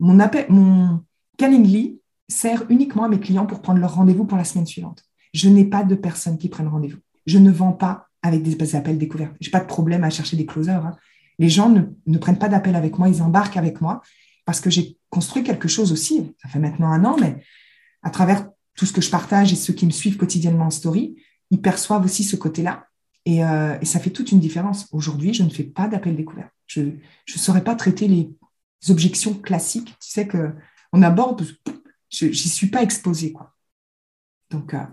[0.00, 1.02] mon, appel, mon
[1.38, 5.04] Calendly sert uniquement à mes clients pour prendre leur rendez-vous pour la semaine suivante.
[5.32, 6.98] Je n'ai pas de personnes qui prennent rendez-vous.
[7.26, 9.34] Je ne vends pas avec des appels découvertes.
[9.40, 10.84] Je n'ai pas de problème à chercher des closers.
[10.86, 10.96] Hein.
[11.38, 14.02] Les gens ne, prennent pas d'appel avec moi, ils embarquent avec moi
[14.46, 16.32] parce que j'ai construit quelque chose aussi.
[16.40, 17.42] Ça fait maintenant un an, mais
[18.02, 21.16] à travers tout ce que je partage et ceux qui me suivent quotidiennement en story,
[21.50, 22.86] ils perçoivent aussi ce côté-là.
[23.26, 24.86] Et, euh, et, ça fait toute une différence.
[24.92, 26.50] Aujourd'hui, je ne fais pas d'appel découvert.
[26.66, 26.92] Je ne
[27.26, 28.30] saurais pas traiter les
[28.90, 31.46] objections classiques, tu sais, qu'on aborde,
[32.10, 33.32] je n'y suis pas exposée.
[33.32, 33.54] Quoi.
[34.50, 34.84] Donc, euh,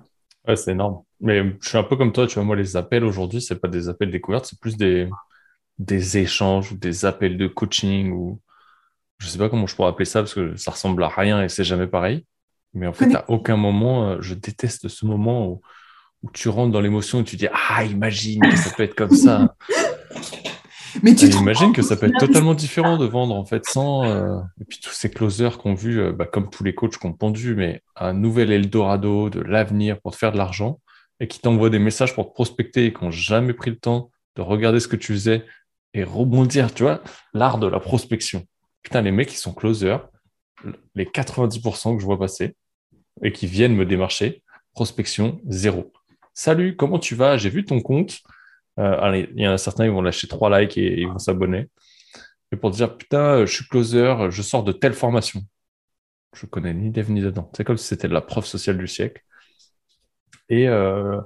[0.47, 1.03] ouais, c'est énorme.
[1.19, 3.67] Mais je suis un peu comme toi, tu vois, moi, les appels aujourd'hui, ce pas
[3.67, 5.07] des appels découvertes, c'est plus des,
[5.77, 8.39] des échanges ou des appels de coaching ou
[9.19, 11.49] je sais pas comment je pourrais appeler ça parce que ça ressemble à rien et
[11.49, 12.25] c'est jamais pareil.
[12.73, 15.61] Mais en fait, à aucun moment, euh, je déteste ce moment où,
[16.23, 19.11] où tu rentres dans l'émotion et tu dis Ah, imagine que ça peut être comme
[19.15, 19.55] ça.
[21.03, 24.05] Mais tu imagines que ça peut être totalement différent de vendre en fait sans.
[24.05, 27.13] Euh, et puis tous ces closers qu'on vu, euh, bah, comme tous les coachs qu'on
[27.13, 30.79] pondu, mais un nouvel Eldorado de l'avenir pour te faire de l'argent
[31.19, 34.11] et qui t'envoient des messages pour te prospecter et qui n'ont jamais pris le temps
[34.35, 35.45] de regarder ce que tu faisais
[35.93, 37.01] et rebondir, tu vois,
[37.33, 38.45] l'art de la prospection.
[38.81, 40.09] Putain, les mecs qui sont closers,
[40.95, 42.55] les 90% que je vois passer
[43.23, 45.91] et qui viennent me démarcher, prospection zéro.
[46.33, 47.37] Salut, comment tu vas?
[47.37, 48.21] J'ai vu ton compte.
[48.79, 51.19] Euh, allez, il y en a certains, ils vont lâcher trois likes et ils vont
[51.19, 51.69] s'abonner.
[52.51, 55.41] Et pour dire, putain, je suis closer, je sors de telle formation.
[56.33, 57.49] Je connais ni dev ni dedans.
[57.55, 59.21] C'est comme si c'était la prof sociale du siècle.
[60.49, 61.19] Et euh,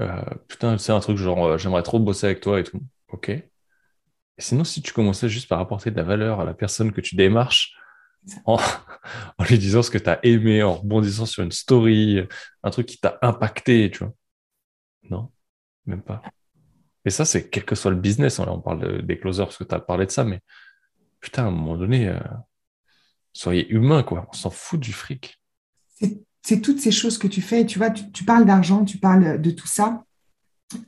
[0.00, 2.80] euh, putain, c'est un truc genre, j'aimerais trop bosser avec toi et tout.
[3.08, 3.30] Ok.
[3.30, 3.44] Et
[4.38, 7.16] sinon, si tu commençais juste par apporter de la valeur à la personne que tu
[7.16, 7.76] démarches,
[8.46, 8.58] en,
[9.48, 12.26] lui disant ce que tu as aimé, en rebondissant sur une story,
[12.62, 14.14] un truc qui t'a impacté, tu vois.
[15.10, 15.30] Non,
[15.86, 16.22] même pas?
[17.04, 18.40] Et ça, c'est quel que soit le business.
[18.40, 20.40] Hein, on parle des closers parce que tu as parlé de ça, mais
[21.20, 22.18] putain, à un moment donné, euh,
[23.32, 24.26] soyez humain, quoi.
[24.30, 25.40] On s'en fout du fric.
[26.42, 27.64] C'est toutes ces choses que tu fais.
[27.64, 30.04] Tu vois, tu, parles d'argent, tu parles de tout ça,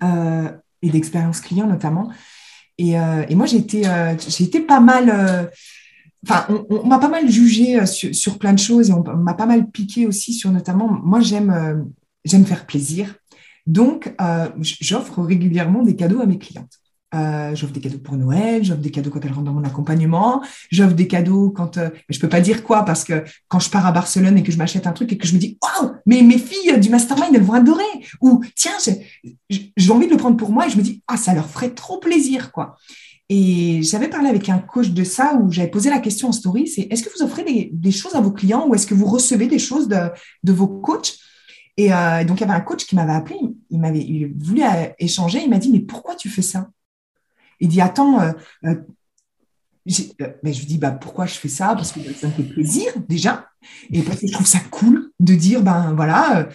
[0.02, 0.50] euh,
[0.82, 2.12] et d'expérience client notamment.
[2.76, 3.82] Et, euh, moi, j'ai été,
[4.40, 5.50] été pas mal
[6.24, 9.70] enfin, on, m'a pas mal jugé sur, plein de choses et on, m'a pas mal
[9.70, 11.90] piqué aussi sur notamment, moi j'aime
[12.24, 13.14] j'aime faire plaisir.
[13.66, 16.80] Donc, euh, j'offre régulièrement des cadeaux à mes clientes.
[17.14, 20.42] Euh, j'offre des cadeaux pour Noël, j'offre des cadeaux quand elles rentrent dans mon accompagnement,
[20.70, 23.86] j'offre des cadeaux quand euh, je peux pas dire quoi parce que quand je pars
[23.86, 26.22] à Barcelone et que je m'achète un truc et que je me dis waouh mais
[26.22, 27.84] mes filles du mastermind elles vont adorer.
[28.20, 28.72] Ou tiens
[29.48, 31.70] j'ai envie de le prendre pour moi et je me dis ah ça leur ferait
[31.70, 32.76] trop plaisir quoi.
[33.28, 36.66] Et j'avais parlé avec un coach de ça où j'avais posé la question en story
[36.66, 39.46] c'est est-ce que vous offrez des, choses à vos clients ou est-ce que vous recevez
[39.46, 40.10] des choses de,
[40.42, 41.14] de vos coachs?
[41.76, 43.36] Et euh, donc, il y avait un coach qui m'avait appelé,
[43.70, 46.70] il m'avait voulu euh, échanger, il m'a dit, mais pourquoi tu fais ça?
[47.60, 48.32] Il dit, attends, euh,
[48.64, 48.74] euh
[50.42, 51.74] ben, je lui dis, bah, pourquoi je fais ça?
[51.76, 53.46] Parce que ça me fait plaisir, déjà,
[53.92, 56.48] et parce que je trouve ça cool de dire, ben voilà,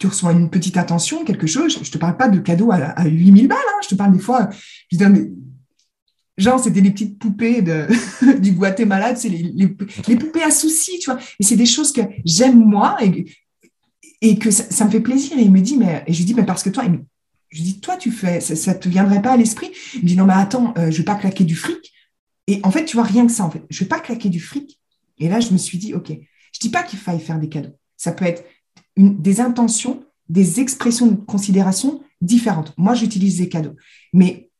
[0.00, 2.76] tu reçois une petite attention, quelque chose, je ne te parle pas de cadeaux à,
[2.76, 4.48] à 8000 balles, hein, je te parle des fois,
[4.90, 5.28] je dis, mais
[6.38, 7.62] Genre, c'était les petites poupées
[8.40, 9.74] du Guatemala, c'est les, les,
[10.06, 11.18] les, poupées à soucis, tu vois.
[11.40, 13.24] Et c'est des choses que j'aime moi et
[14.22, 15.38] et que ça, me fait plaisir.
[15.38, 17.64] Et il me dit, mais, et je lui dis, mais parce que toi, je lui
[17.64, 19.70] dis, toi, tu fais, ça, ne te viendrait pas à l'esprit?
[19.94, 21.92] Il me dit, non, mais attends, euh, je vais pas claquer du fric.
[22.46, 24.40] Et en fait, tu vois, rien que ça, en fait, je vais pas claquer du
[24.40, 24.80] fric.
[25.18, 27.76] Et là, je me suis dit, OK, je dis pas qu'il faille faire des cadeaux.
[27.96, 28.44] Ça peut être
[28.96, 32.72] une, des intentions, des expressions de considération différentes.
[32.76, 33.76] Moi, j'utilise des cadeaux.
[34.12, 34.50] Mais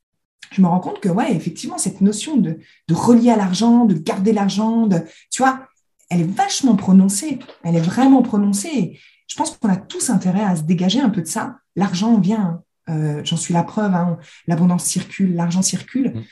[0.53, 3.95] je me rends compte que, ouais, effectivement, cette notion de, de relier à l'argent, de
[3.95, 4.89] garder l'argent,
[5.31, 5.67] tu vois,
[6.09, 7.39] elle est vachement prononcée.
[7.65, 11.23] Elle est vraiment prononcée je pense qu'on a tous intérêt à se dégager un peu
[11.23, 11.59] de ça.
[11.75, 16.11] L'argent vient, euh, j'en suis la preuve, hein, l'abondance circule, l'argent circule.
[16.11, 16.25] Mm.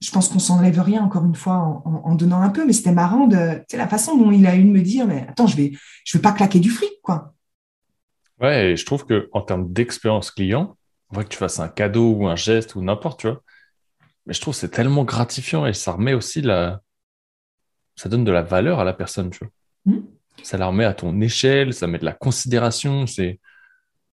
[0.00, 3.26] Je pense qu'on s'enlève rien, encore une fois, en, donnant un peu, mais c'était marrant
[3.26, 5.72] de, tu la façon dont il a eu de me dire, mais attends, je vais,
[6.04, 7.34] je vais pas claquer du fric, quoi.
[8.38, 10.76] Ouais, et je trouve que en termes d'expérience client,
[11.08, 13.42] on voit que tu fasses un cadeau ou un geste ou n'importe, tu vois.
[14.26, 16.82] Mais je trouve que c'est tellement gratifiant et ça remet aussi la,
[17.96, 19.94] ça donne de la valeur à la personne, tu vois.
[19.94, 23.06] Mm ça la remet à ton échelle, ça met de la considération.
[23.06, 23.40] C'est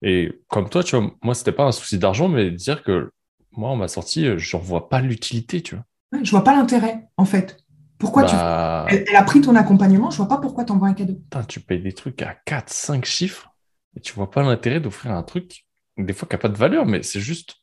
[0.01, 3.12] et comme toi, tu vois, moi c'était pas un souci d'argent, mais dire que
[3.51, 5.86] moi on m'a sorti, euh, je vois pas l'utilité, tu vois.
[6.23, 7.57] Je vois pas l'intérêt, en fait.
[7.97, 10.93] Pourquoi tu bah elle, a pris ton accompagnement, je vois pas pourquoi tu envoies un
[10.95, 11.21] cadeau.
[11.47, 13.53] tu payes des trucs à 4, 5 chiffres
[13.95, 15.65] et tu vois pas l'intérêt d'offrir un truc,
[15.97, 17.62] des fois qui n'a pas de valeur, mais c'est juste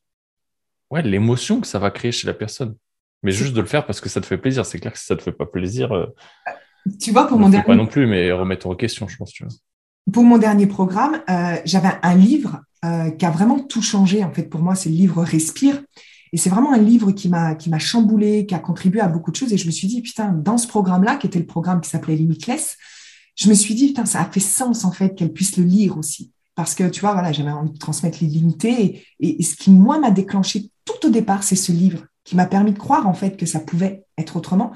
[0.91, 2.77] ouais, l'émotion que ça va créer chez la personne.
[3.25, 4.65] Mais juste de le faire parce que ça te fait plaisir.
[4.65, 6.07] C'est clair que si ça te fait pas plaisir, euh,
[7.01, 7.67] tu vois, pour mon dernier.
[7.67, 9.33] Pas non plus, mais remettons en question, je pense.
[9.33, 9.53] Tu vois.
[10.13, 14.25] Pour mon dernier programme, euh, j'avais un livre euh, qui a vraiment tout changé.
[14.25, 15.83] En fait, pour moi, c'est le livre Respire.
[16.33, 19.31] Et c'est vraiment un livre qui m'a qui m'a chamboulé, qui a contribué à beaucoup
[19.31, 19.53] de choses.
[19.53, 22.17] Et je me suis dit, putain, dans ce programme-là, qui était le programme qui s'appelait
[22.17, 22.77] Limitless,
[23.35, 25.97] je me suis dit, putain, ça a fait sens en fait qu'elle puisse le lire
[25.97, 26.33] aussi.
[26.55, 29.07] Parce que tu vois, voilà, j'avais envie de transmettre l'illimité.
[29.21, 32.47] Et, et ce qui, moi, m'a déclenché tout au départ, c'est ce livre qui m'a
[32.47, 34.73] permis de croire en fait que ça pouvait être autrement.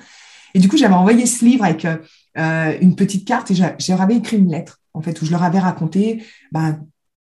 [0.54, 1.96] Et du coup, j'avais envoyé ce livre avec euh,
[2.38, 5.58] euh une petite carte et j'avais écrit une lettre, en fait, où je leur avais
[5.58, 6.84] raconté ben,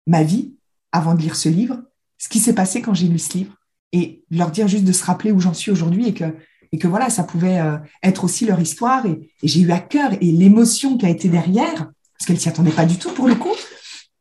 [0.07, 0.55] ma vie
[0.93, 1.83] avant de lire ce livre,
[2.19, 3.55] ce qui s'est passé quand j'ai lu ce livre,
[3.93, 6.25] et leur dire juste de se rappeler où j'en suis aujourd'hui et que,
[6.73, 9.07] et que voilà, ça pouvait euh, être aussi leur histoire.
[9.07, 12.49] Et, et j'ai eu à cœur et l'émotion qui a été derrière, parce qu'elle s'y
[12.49, 13.55] attendait pas du tout pour le coup.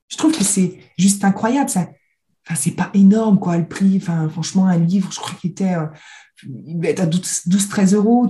[0.09, 1.69] Je trouve que c'est juste incroyable.
[1.69, 1.89] Ça,
[2.45, 3.97] enfin, c'est pas énorme, quoi, le prix.
[3.97, 8.27] Enfin, franchement, un livre, je crois qu'il était, euh, à 12, 12 13 euros.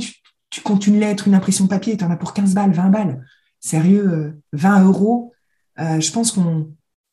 [0.54, 3.26] Tu comptes une lettre, une impression papier, tu en as pour 15 balles, 20 balles.
[3.60, 5.34] Sérieux, 20 euh, euros.
[5.80, 6.72] Euh, je pense qu'on,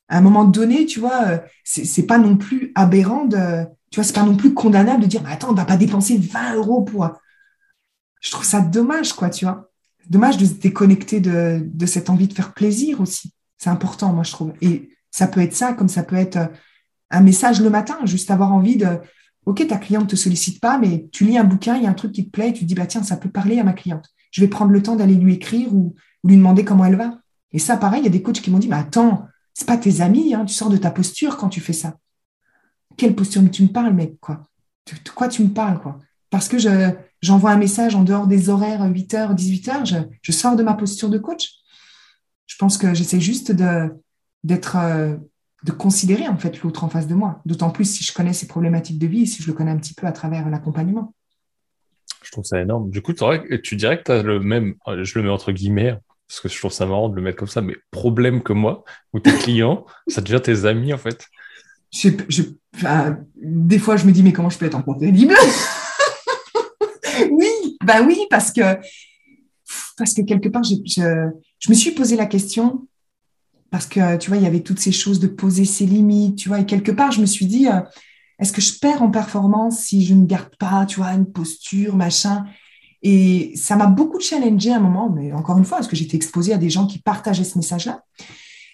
[0.09, 4.05] à un moment donné, tu vois, euh, c'est pas non plus aberrant de, Tu vois,
[4.05, 6.83] c'est pas non plus condamnable de dire, mais attends, on va pas dépenser 20 euros
[6.83, 7.09] pour.
[8.21, 9.71] Je trouve ça dommage, quoi, tu vois.
[10.11, 13.33] Dommage de se déconnecter de, de cette envie de faire plaisir aussi.
[13.57, 14.53] C'est important, moi, je trouve.
[14.61, 16.51] Et ça peut être ça, comme ça peut être
[17.09, 18.99] un message le matin, juste avoir envie de,
[19.51, 21.91] OK, ta cliente ne te sollicite pas, mais tu lis un bouquin, il y a
[21.91, 23.65] un truc qui te plaît, et tu te dis, bah, tiens, ça peut parler à
[23.65, 24.07] ma cliente.
[24.31, 27.19] Je vais prendre le temps d'aller lui écrire ou, lui demander comment elle va.
[27.51, 29.77] Et ça, pareil, il y a des coachs qui m'ont dit, mais attends, c'est pas
[29.77, 31.97] tes amis, hein, tu sors de ta posture quand tu fais ça.
[32.97, 34.45] Quelle posture tu me parles, mec, quoi
[34.87, 35.81] De quoi tu me parles,
[36.31, 40.55] Parce que je, j'envoie un message en dehors des horaires 8h, 18h, je, je sors
[40.55, 41.55] de ma posture de coach.
[42.47, 43.91] Je pense que j'essaie juste de,
[44.45, 45.17] d'être euh,
[45.63, 47.41] de considérer en fait l'autre en face de moi.
[47.45, 49.95] D'autant plus si je connais ses problématiques de vie, si je le connais un petit
[49.95, 51.15] peu à travers l'accompagnement.
[52.23, 52.91] Je trouve ça énorme.
[52.91, 55.97] Du coup, tu dirais que tu as le même, euh, je le mets entre guillemets,
[56.29, 58.85] parce que je trouve ça marrant de le mettre comme ça, mais problème que moi,
[59.13, 61.27] ou tes clients, ça devient tes amis en fait.
[61.93, 62.09] Je,
[63.37, 65.35] des fois, je me dis, mais comment je peux être en libre
[67.31, 68.61] Oui, bah oui, parce que,
[69.99, 72.87] parce que quelque part, je, je me suis posé la question
[73.71, 76.49] parce que, tu vois, il y avait toutes ces choses de poser ses limites, tu
[76.49, 77.81] vois, et quelque part, je me suis dit, euh,
[78.39, 81.95] est-ce que je perds en performance si je ne garde pas, tu vois, une posture,
[81.95, 82.45] machin?
[83.03, 86.17] Et ça m'a beaucoup challengé à un moment, mais encore une fois, parce que j'étais
[86.17, 88.03] exposée à des gens qui partageaient ce message-là.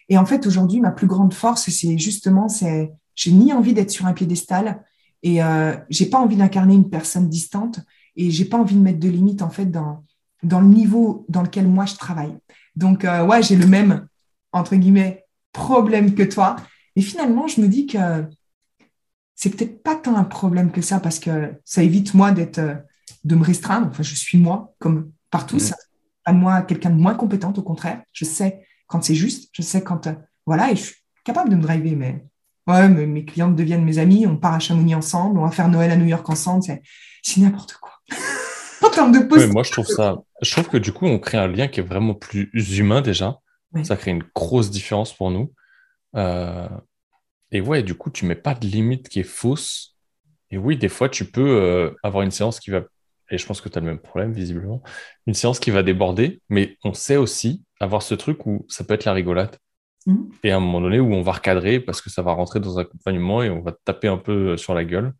[0.09, 3.90] Et en fait, aujourd'hui, ma plus grande force, c'est justement, c'est, j'ai ni envie d'être
[3.90, 4.85] sur un piédestal
[5.22, 7.80] et euh, j'ai pas envie d'incarner une personne distante
[8.14, 10.04] et j'ai pas envie de mettre de limites, en fait, dans,
[10.42, 12.37] dans le niveau dans lequel moi je travaille.
[12.76, 14.06] Donc, euh, ouais, j'ai le même
[14.57, 16.57] entre guillemets, problème que toi.
[16.97, 17.99] Et finalement, je me dis que
[19.35, 22.75] c'est peut-être pas tant un problème que ça parce que ça évite moi d'être, euh,
[23.25, 23.88] de me restreindre.
[23.90, 25.59] Enfin, je suis moi, comme partout.
[25.59, 25.77] Ça,
[26.25, 28.03] pas de moi quelqu'un de moins compétente, au contraire.
[28.12, 30.14] Je sais quand c'est juste, je sais quand, euh,
[30.47, 32.25] voilà, et je suis capable de me driver, mais
[32.69, 35.90] ouais, mes clientes deviennent mes amis, on part à Chamonix ensemble, on va faire Noël
[35.90, 37.92] à New York ensemble, c'est n'importe quoi.
[38.83, 39.53] en termes de poste.
[39.53, 41.83] moi, je trouve ça, je trouve que du coup, on crée un lien qui est
[41.83, 43.40] vraiment plus humain déjà.
[43.83, 45.52] Ça crée une grosse différence pour nous.
[46.16, 46.68] Euh,
[47.52, 49.96] et ouais, du coup, tu mets pas de limite qui est fausse.
[50.50, 52.83] Et oui, des fois, tu peux euh, avoir une séance qui va,
[53.31, 54.83] et je pense que tu as le même problème, visiblement,
[55.26, 58.94] une séance qui va déborder, mais on sait aussi avoir ce truc où ça peut
[58.94, 59.57] être la rigolade.
[60.07, 60.16] Mmh.
[60.44, 62.79] Et à un moment donné, où on va recadrer parce que ça va rentrer dans
[62.79, 65.12] un accompagnement et on va taper un peu sur la gueule.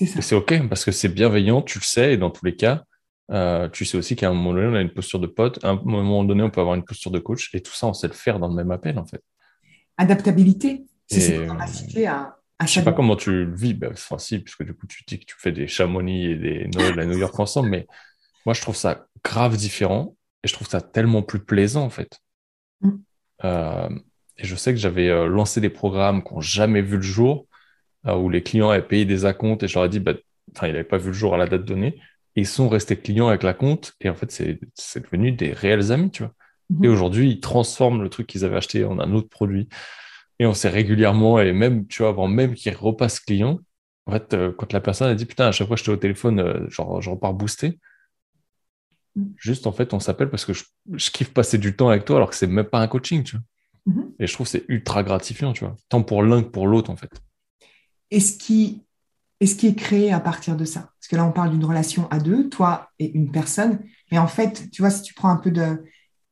[0.00, 2.84] Et c'est OK parce que c'est bienveillant, tu le sais, et dans tous les cas,
[3.32, 5.70] euh, tu sais aussi qu'à un moment donné, on a une posture de pote, à
[5.70, 8.08] un moment donné, on peut avoir une posture de coach, et tout ça, on sait
[8.08, 9.22] le faire dans le même appel, en fait.
[9.96, 14.18] Adaptabilité, c'est cette capacité à, à Je sais pas comment tu le vis, ben, enfin
[14.18, 17.06] si, puisque du coup, tu dis que tu fais des Chamonix et des Noël à
[17.06, 17.86] New York ensemble, mais
[18.46, 22.18] moi, je trouve ça grave différent, et je trouve ça tellement plus plaisant, en fait.
[22.80, 22.90] Mm.
[23.44, 23.88] Euh,
[24.38, 27.46] et je sais que j'avais euh, lancé des programmes qui n'ont jamais vu le jour,
[28.06, 30.14] où les clients avaient payé des acomptes, et je leur ai dit, bah,
[30.56, 32.00] enfin, ils n'avaient pas vu le jour à la date donnée,
[32.40, 36.10] ils sont restés clients avec la compte et en fait, c'est devenu des réels amis,
[36.10, 36.32] tu vois.
[36.82, 36.92] Et mhm.
[36.92, 39.68] aujourd'hui, ils transforment le truc qu'ils avaient acheté en un autre produit.
[40.38, 43.60] Et on sait régulièrement, et même, tu vois, avant même qu'ils repassent client,
[44.06, 45.96] en fait, euh, quand la personne a dit, putain, à chaque fois que j'étais au
[45.96, 47.78] téléphone, euh, genre, je repars boosté.
[49.16, 49.34] Mhm.
[49.36, 50.64] Juste, en fait, on s'appelle parce que je,
[51.10, 53.44] kiffe passer du temps avec toi alors que c'est même pas un coaching, tu vois.
[53.94, 54.12] Mhm.
[54.18, 55.76] Et je trouve c'est ultra gratifiant, tu vois.
[55.88, 57.10] Tant pour l'un que pour l'autre, en fait.
[58.10, 58.82] Et ce qui
[59.40, 60.92] et ce qui est créé à partir de ça.
[60.98, 63.80] Parce que là, on parle d'une relation à deux, toi et une personne.
[64.12, 65.82] Mais en fait, tu vois, si tu prends un peu de,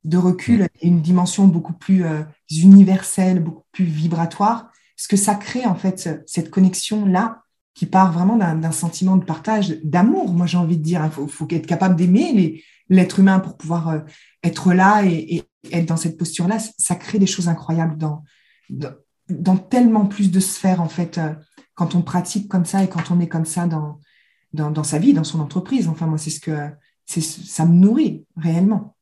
[0.04, 5.34] de recul et une dimension beaucoup plus euh, universelle, beaucoup plus vibratoire, ce que ça
[5.34, 7.42] crée, en fait, cette connexion-là,
[7.78, 11.00] qui part vraiment d'un sentiment de partage, d'amour, moi j'ai envie de dire.
[11.04, 14.00] Il faut, faut être capable d'aimer l'être humain pour pouvoir euh,
[14.42, 16.58] être là et, être dans cette posture-là.
[16.76, 18.24] Ça crée des choses incroyables dans,
[18.68, 18.90] dans,
[19.28, 21.18] dans, tellement plus de sphères, en fait.
[21.18, 21.34] Euh,
[21.78, 25.22] quand on pratique comme ça et quand on est comme ça dans, sa vie, dans
[25.22, 25.86] son entreprise.
[25.86, 26.70] Enfin, moi, c'est ce que
[27.06, 28.96] ça me nourrit réellement.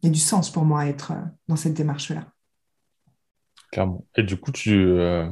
[0.00, 2.26] Il y a du sens pour moi à être euh, dans cette démarche-là.
[3.70, 4.06] Clairement.
[4.16, 5.28] Et du coup, tu, euh,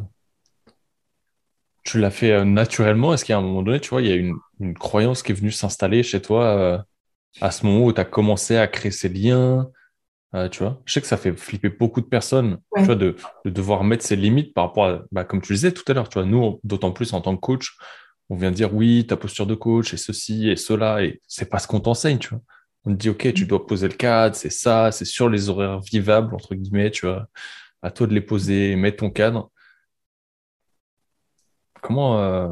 [1.95, 3.15] l'as fait euh, naturellement?
[3.15, 5.35] Est-ce qu'à un moment donné, tu vois, il y a une, une croyance qui est
[5.35, 6.85] venue s'installer chez toi
[7.41, 9.71] à ce moment où tu as commencé à créer ces liens?
[10.51, 13.51] Tu vois, je sais que ça fait flipper beaucoup de personnes, tu vois, de, de,
[13.51, 16.19] devoir mettre ses limites par rapport à, bah, comme tu disais tout à l'heure, tu
[16.19, 17.77] vois, nous, d'autant plus en tant que coach,
[18.31, 21.59] on vient dire oui, ta posture de coach et ceci et cela, et c'est pas
[21.59, 22.41] ce qu'on t'enseigne, tu vois.
[22.85, 23.47] On te dit, OK, tu mm.
[23.47, 27.27] dois poser le cadre, c'est ça, c'est sur les horaires vivables, entre guillemets, tu vois.
[27.83, 29.51] À toi de les poser, mettre ton cadre.
[31.83, 32.49] Comment, euh,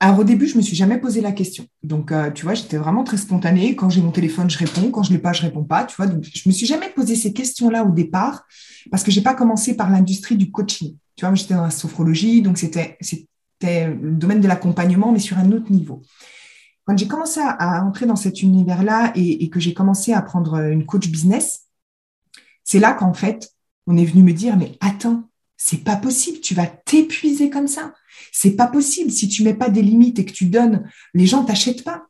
[0.00, 1.66] alors au début, je me suis jamais posé la question.
[1.82, 3.74] Donc, euh, tu vois, j'étais vraiment très spontanée.
[3.74, 4.90] Quand j'ai mon téléphone, je réponds.
[4.92, 5.84] Quand je l'ai pas, je réponds pas.
[5.84, 8.46] Tu vois, je me suis jamais posé ces questions-là au départ
[8.92, 10.96] parce que j'ai pas commencé par l'industrie du coaching.
[11.16, 15.36] Tu vois, j'étais dans la sophrologie, donc c'était C'était le domaine de l'accompagnement, mais sur
[15.36, 16.02] un autre niveau.
[16.84, 20.86] Quand j'ai commencé à, entrer dans cet univers-là et, que j'ai commencé à prendre une
[20.86, 21.66] coach business,
[22.62, 23.50] c'est là qu'en fait,
[23.86, 25.27] on est venu me dire, mais attends,
[25.60, 27.92] c'est pas possible, tu vas t'épuiser comme ça.
[28.32, 29.10] C'est pas possible.
[29.10, 32.06] Si tu mets pas des limites et que tu donnes, les gens t'achètent pas.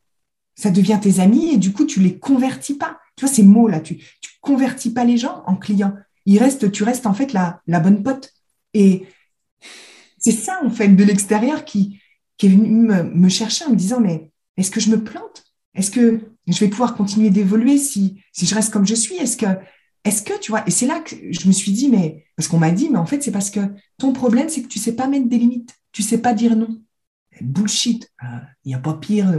[0.55, 2.99] Ça devient tes amis et du coup, tu les convertis pas.
[3.15, 5.95] Tu vois, ces mots-là, tu, tu convertis pas les gens en clients.
[6.27, 8.31] Il reste, tu restes en fait la, la bonne pote.
[8.75, 9.07] Et
[10.19, 11.99] c'est ça, en fait, de l'extérieur qui,
[12.37, 15.43] qui est venu me, chercher en me disant, mais est-ce que je me plante?
[15.73, 19.15] Est-ce que je vais pouvoir continuer d'évoluer si, si je reste comme je suis?
[19.15, 19.47] Est-ce que,
[20.05, 22.57] est-ce que, tu vois, et c'est là que je me suis dit, mais, parce qu'on
[22.57, 23.59] m'a dit, mais en fait, c'est parce que
[23.97, 25.75] ton problème, c'est que tu sais pas mettre des limites.
[25.91, 26.79] Tu sais pas dire non.
[27.41, 28.09] Bullshit.
[28.21, 29.31] Il euh, n'y a pas pire.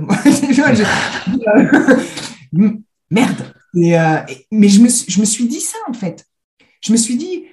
[3.10, 3.54] Merde.
[3.76, 4.18] Euh,
[4.50, 6.26] mais je me, suis dit ça, en fait.
[6.82, 7.44] Je me suis dit,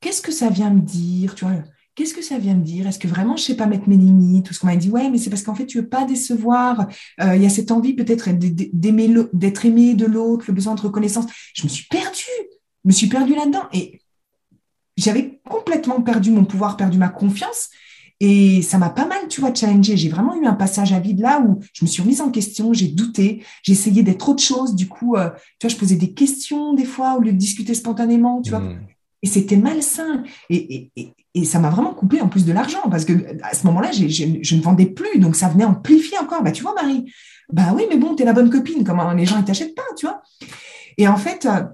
[0.00, 1.54] qu'est-ce que ça vient me dire, tu vois?
[1.94, 2.88] Qu'est-ce que ça vient me dire?
[2.88, 4.46] Est-ce que vraiment je sais pas mettre mes limites?
[4.46, 6.88] Tout ce qu'on m'a dit, ouais, mais c'est parce qu'en fait tu veux pas décevoir.
[7.22, 11.26] Euh, il y a cette envie peut-être d'être aimé de l'autre, le besoin de reconnaissance.
[11.54, 12.48] Je me suis perdue,
[12.84, 14.00] me suis perdue là-dedans et
[14.96, 17.70] j'avais complètement perdu mon pouvoir, perdu ma confiance.
[18.20, 19.96] Et ça m'a pas mal, tu vois, challengé.
[19.96, 22.72] J'ai vraiment eu un passage à vide là où je me suis remise en question,
[22.72, 24.76] j'ai douté, j'ai essayé d'être autre chose.
[24.76, 27.74] Du coup, euh, tu vois, je posais des questions des fois au lieu de discuter
[27.74, 28.60] spontanément, tu vois.
[28.60, 28.86] Mmh.
[29.22, 30.22] Et c'était malsain.
[30.48, 33.90] Et, et, ça m'a vraiment coupé en plus de l'argent parce que à ce moment-là,
[33.90, 35.18] je ne vendais plus.
[35.18, 36.42] Donc ça venait amplifier encore.
[36.42, 37.12] Bah, tu vois, Marie,
[37.52, 38.84] bah oui, mais bon, tu es la bonne copine.
[38.84, 40.22] Comment les gens ne t'achètent pas, tu vois?
[40.98, 41.64] Et en fait, euh,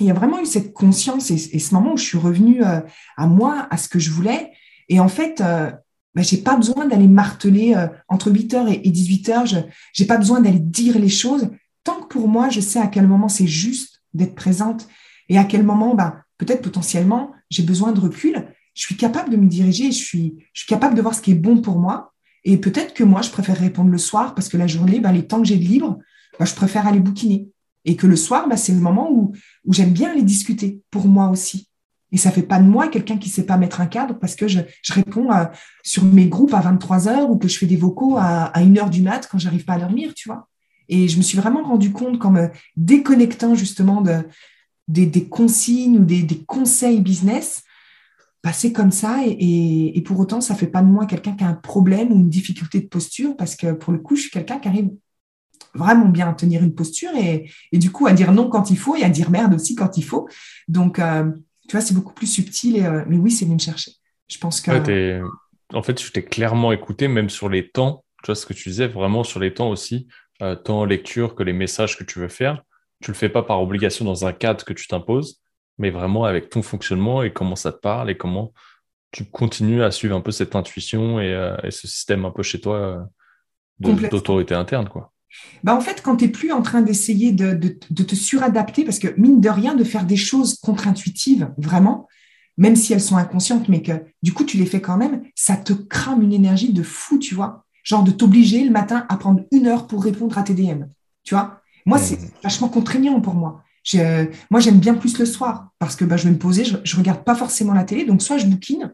[0.00, 2.80] il y a vraiment eu cette conscience et, ce moment où je suis revenue euh,
[3.16, 4.52] à moi, à ce que je voulais.
[4.88, 5.70] Et en fait, euh,
[6.14, 7.74] bah, je n'ai pas besoin d'aller marteler
[8.08, 9.46] entre 8h et, 18h.
[9.46, 11.50] Je n'ai pas besoin d'aller dire les choses.
[11.82, 14.86] Tant que pour moi, je sais à quel moment c'est juste d'être présente
[15.28, 18.46] et à quel moment, bah, peut-être potentiellement, j'ai besoin de recul.
[18.74, 21.60] Je suis capable de me diriger, je suis, capable de voir ce qui est bon
[21.60, 22.12] pour moi.
[22.44, 25.26] Et peut-être que moi, je préfère répondre le soir parce que la journée, ben, les
[25.26, 25.98] temps que j'ai de libre,
[26.38, 27.48] ben, je préfère aller bouquiner.
[27.84, 29.32] Et que le soir, ben, c'est le moment où,
[29.70, 31.68] j'aime bien aller discuter pour moi aussi.
[32.12, 34.46] Et ça fait pas de moi quelqu'un qui sait pas mettre un cadre parce que
[34.46, 35.30] je, réponds
[35.82, 38.76] sur mes groupes à 23 heures ou que je fais des vocaux à, à 1
[38.76, 40.48] heure du mat quand j'arrive pas à dormir, tu vois.
[40.88, 44.22] Et je me suis vraiment rendu compte qu'en me déconnectant justement de,
[44.88, 47.62] des, consignes ou des, conseils business,
[48.42, 49.20] passer comme ça.
[49.26, 52.16] Et, pour autant, ça ne fait pas de moi quelqu'un qui a un problème ou
[52.16, 54.90] une difficulté de posture, parce que pour le coup, je suis quelqu'un qui arrive
[55.74, 59.02] vraiment bien tenir une posture et, du coup à dire non quand il faut et
[59.02, 60.28] à dire merde aussi quand il faut.
[60.68, 61.30] Donc, euh,
[61.68, 62.84] tu vois, c'est beaucoup plus subtil.
[62.84, 63.92] Euh, mais oui, c'est venu me chercher.
[64.28, 65.22] Je pense que.
[65.72, 68.04] en fait, je t'ai clairement écouté, même sur les temps.
[68.22, 70.06] Tu vois ce que tu disais, vraiment sur les temps aussi,
[70.42, 72.62] euh, tant lecture que les messages que tu veux faire
[73.04, 75.42] tu le fais pas par obligation dans un cadre que tu t'imposes,
[75.76, 78.54] mais vraiment avec ton fonctionnement et comment ça te parle et comment
[79.10, 82.60] tu continues à suivre un peu cette intuition et, euh, ce système un peu chez
[82.60, 83.00] toi euh,
[83.78, 84.88] d'autorité interne.
[84.88, 85.12] Quoi.
[85.62, 89.08] Bah en fait, quand tu n'es plus en train d'essayer de, te suradapter, parce que
[89.18, 92.08] mine de rien, de faire des choses contre-intuitives, vraiment,
[92.56, 93.92] même si elles sont inconscientes, mais que
[94.22, 97.34] du coup, tu les fais quand même, ça te crame une énergie de fou, tu
[97.34, 97.64] vois.
[97.82, 100.84] Genre de t'obliger le matin à prendre une heure pour répondre à tes DM,
[101.22, 101.60] tu vois.
[101.86, 103.62] Moi, c'est vachement contraignant pour moi.
[104.50, 106.98] moi, j'aime bien plus le soir parce que bah, je vais me poser, je, ne
[106.98, 108.92] regarde pas forcément la télé, donc soit je bouquine,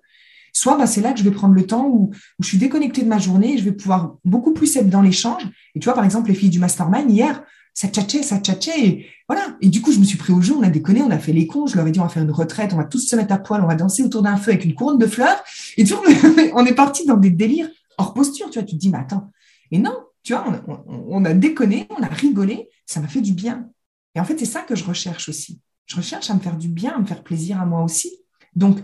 [0.53, 2.11] soit bah, c'est là que je vais prendre le temps où,
[2.41, 5.43] je suis déconnectée de ma journée et je vais pouvoir beaucoup plus être dans l'échange.
[5.75, 7.43] Et tu vois, par exemple, les filles du mastermind, hier,
[7.75, 9.57] ça tchatchait, ça tchatchait, et voilà.
[9.61, 11.33] Et du coup, je me suis pris au jeu, on a déconné, on a fait
[11.33, 13.17] les cons, je leur ai dit, on va faire une retraite, on va tous se
[13.17, 15.43] mettre à poil, on va danser autour d'un feu avec une couronne de fleurs.
[15.77, 16.03] Et tu vois,
[16.55, 19.31] on est parti dans des délires hors posture, tu vois, tu te dis, mais attends,
[19.71, 20.45] et non, tu vois,
[20.87, 23.69] on, a déconné, on a rigolé, ça m'a fait du bien.
[24.15, 25.61] Et en fait, c'est ça que je recherche aussi.
[25.87, 28.11] Je recherche à me faire du bien, à me faire plaisir à moi aussi.
[28.55, 28.79] Donc,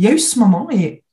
[0.00, 1.04] il y a eu ce moment et,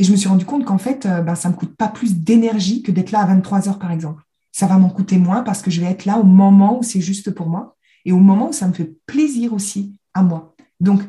[0.00, 2.16] je me suis rendu compte qu'en fait, euh, ben, ça ne me coûte pas plus
[2.16, 4.24] d'énergie que d'être là à 23 heures, par exemple.
[4.50, 7.00] Ça va m'en coûter moins parce que je vais être là au moment où c'est
[7.00, 10.56] juste pour moi et au moment où ça me fait plaisir aussi à moi.
[10.80, 11.00] Donc,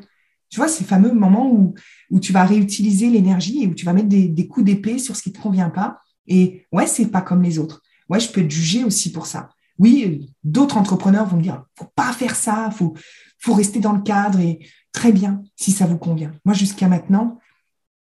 [0.51, 1.73] tu vois, ces fameux moments où,
[2.19, 5.29] tu vas réutiliser l'énergie et où tu vas mettre des, coups d'épée sur ce qui
[5.29, 7.81] ne te convient pas et ouais, c'est pas comme les autres.
[8.07, 9.49] Ouais, je peux être jugée aussi pour ça.
[9.79, 12.93] Oui, d'autres entrepreneurs vont me dire, faut pas faire ça, faut,
[13.39, 14.59] faut rester dans le cadre et
[14.95, 16.31] très bien si ça vous convient.
[16.45, 17.39] Moi, jusqu'à maintenant,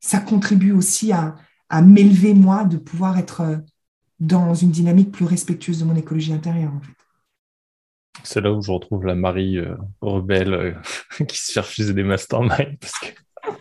[0.00, 1.36] ça contribue aussi à,
[1.68, 3.56] à m'élever moi, de pouvoir être euh,
[4.18, 6.92] dans une dynamique plus respectueuse de mon écologie intérieure, en fait.
[8.24, 10.74] C'est là où je retrouve la Marie euh, rebelle euh,
[11.28, 12.76] qui se fait refuser des masterminds.
[12.80, 13.06] Parce que...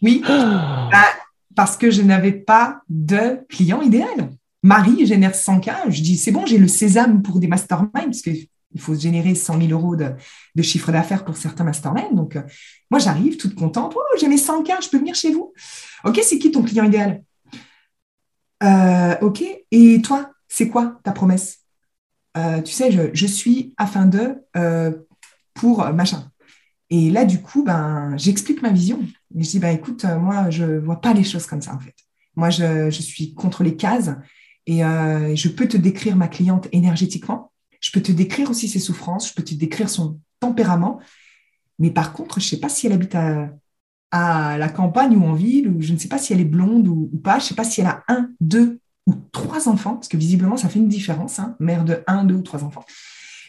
[0.00, 1.04] Oui, bah,
[1.54, 4.30] parce que je n'avais pas de client idéal.
[4.62, 5.90] Marie génère 100K.
[5.90, 8.22] Je dis, c'est bon, j'ai le sésame pour des masterminds, parce
[8.70, 10.14] qu'il faut générer 100 000 euros de,
[10.62, 12.14] chiffre d'affaires pour certains masterminds.
[12.14, 12.42] Donc, euh,
[12.90, 13.94] moi, j'arrive toute contente.
[13.96, 15.52] Oh, j'ai mes 100K, je peux venir chez vous.
[16.04, 17.22] OK, c'est qui ton client idéal?
[18.62, 19.44] Euh, ok.
[19.70, 21.60] Et toi, c'est quoi ta promesse?
[22.36, 24.36] Euh, Tu sais, je, suis afin de
[25.54, 26.30] pour machin.
[26.90, 29.00] Et là, du coup, ben, j'explique ma vision.
[29.34, 31.94] je dis, ben, écoute, moi, je ne vois pas les choses comme ça, en fait.
[32.36, 34.10] Moi, je, je suis contre les cases
[34.66, 37.52] et je peux te décrire ma cliente énergétiquement.
[37.80, 39.28] Je peux te décrire aussi ses souffrances.
[39.28, 41.00] Je peux te décrire son tempérament.
[41.78, 43.50] Mais par contre, je ne sais pas si elle habite à,
[44.10, 47.08] la campagne ou en ville, ou je ne sais pas si elle est blonde ou,
[47.22, 47.38] pas.
[47.38, 50.56] Je ne sais pas si elle a un, deux ou trois enfants, parce que visiblement,
[50.56, 52.84] ça fait une différence, hein, mère de un, deux ou trois enfants.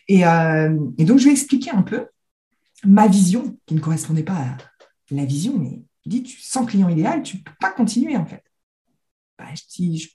[0.07, 2.07] Et, euh, et, donc, je vais expliquer un peu
[2.83, 4.57] ma vision, qui ne correspondait pas à
[5.11, 8.43] la vision, mais dis, tu, sans client idéal, tu ne peux pas continuer, en fait.
[9.37, 10.09] Bah, je dis, je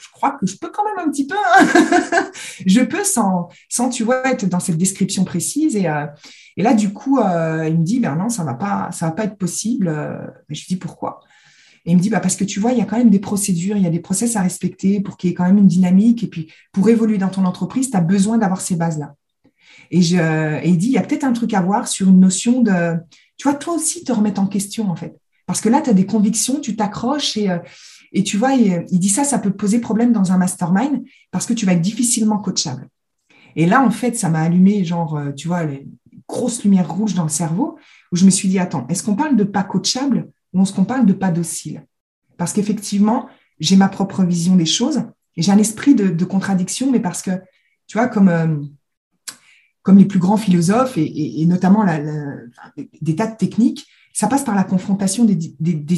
[0.00, 1.36] je crois que je peux quand même un petit peu.
[1.36, 2.30] Hein.
[2.66, 5.76] je peux sans, sans, tu vois, être dans cette description précise.
[5.76, 6.06] Et, euh,
[6.56, 9.36] et là, du coup, euh, il me dit, ben non, ça va va pas être
[9.36, 9.88] possible.
[9.88, 11.20] Euh, je lui dis pourquoi?
[11.84, 13.18] Et il me dit, bah, parce que tu vois, il y a quand même des
[13.18, 15.66] procédures, il y a des process à respecter pour qu'il y ait quand même une
[15.66, 16.24] dynamique.
[16.24, 19.14] Et puis, pour évoluer dans ton entreprise, tu as besoin d'avoir ces bases-là.
[19.90, 22.20] Et, je, et il dit, il y a peut-être un truc à voir sur une
[22.20, 22.96] notion de,
[23.36, 25.16] tu vois, toi aussi te remettre en question, en fait.
[25.46, 27.50] Parce que là, tu as des convictions, tu t'accroches et,
[28.12, 31.52] et tu vois, il, dit ça, ça peut poser problème dans un mastermind parce que
[31.52, 32.88] tu vas être difficilement coachable.
[33.56, 35.86] Et là, en fait, ça m'a allumé, genre, euh, tu vois, les
[36.28, 37.78] grosses lumières rouges dans le cerveau,
[38.12, 40.84] où je me suis dit, attends, est-ce qu'on parle de pas coachable ou est-ce qu'on
[40.84, 41.84] parle de pas docile?
[42.36, 45.02] Parce qu'effectivement, j'ai ma propre vision des choses
[45.36, 47.30] et j'ai un esprit de, contradiction, mais parce que,
[47.86, 48.56] tu vois, comme, euh,
[49.82, 51.84] comme les plus grands philosophes et, notamment
[53.00, 55.54] des tas de techniques, ça passe par la confrontation des,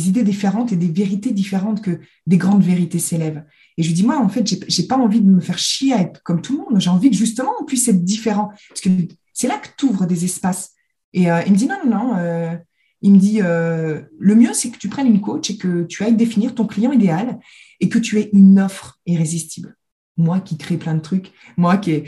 [0.08, 3.44] idées différentes et des vérités différentes que des grandes vérités s'élèvent.
[3.78, 6.00] Et je lui dis, moi, en fait, j'ai pas envie de me faire chier à
[6.00, 6.80] être comme tout le monde.
[6.80, 8.52] J'ai envie que justement, on puisse être différent.
[8.68, 8.90] Parce que
[9.32, 10.72] c'est là que tu ouvres des espaces.
[11.14, 12.16] Et euh, il me dit, non, non, non.
[12.18, 12.54] Euh,
[13.00, 16.04] il me dit, euh, le mieux, c'est que tu prennes une coach et que tu
[16.04, 17.40] ailles définir ton client idéal
[17.80, 19.76] et que tu aies une offre irrésistible.
[20.16, 22.04] Moi qui crée plein de trucs, moi qui,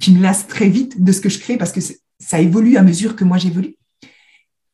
[0.00, 1.80] qui me lasse très vite de ce que je crée parce que
[2.18, 3.76] ça évolue à mesure que moi j'évolue.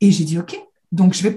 [0.01, 0.57] Et j'ai dit, OK,
[0.93, 1.33] donc je vais,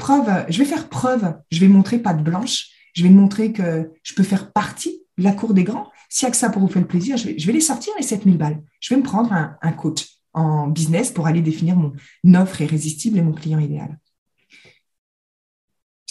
[0.66, 4.51] faire preuve, je vais montrer pas de blanche, je vais montrer que je peux faire
[4.51, 5.89] partie de la cour des grands.
[6.10, 8.38] S'il n'y a que ça pour vous faire plaisir, je vais, les sortir les 7000
[8.38, 8.62] balles.
[8.80, 11.93] Je vais me prendre un, coach en business pour aller définir mon
[12.36, 13.97] offre irrésistible et mon client idéal.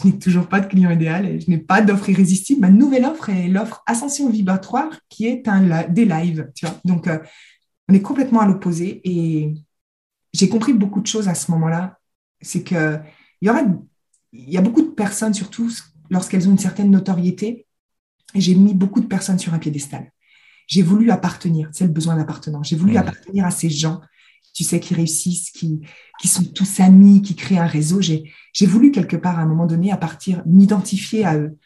[0.00, 2.60] Je n'ai toujours pas de client idéal et je n'ai pas d'offre irrésistible.
[2.60, 6.50] Ma nouvelle offre est l'offre Ascension Vibratoire qui est un, des lives.
[6.84, 7.18] Donc, euh,
[7.88, 9.54] on est complètement à l'opposé et
[10.32, 11.98] j'ai compris beaucoup de choses à ce moment-là
[12.40, 12.98] c'est que
[13.40, 13.62] il y aura,
[14.32, 15.70] il y a beaucoup de personnes, surtout
[16.10, 17.66] lorsqu'elles ont une certaine notoriété,
[18.34, 20.12] et j'ai mis beaucoup de personnes sur un piédestal.
[20.66, 22.68] J'ai voulu appartenir, c'est le besoin d'appartenance.
[22.68, 24.00] J'ai voulu appartenir à ces gens,
[24.52, 25.80] tu sais, qui réussissent, qui,
[26.20, 28.02] qui sont tous amis, qui créent un réseau.
[28.02, 31.56] J'ai, j'ai voulu quelque part, à un moment donné, à partir, m'identifier à eux.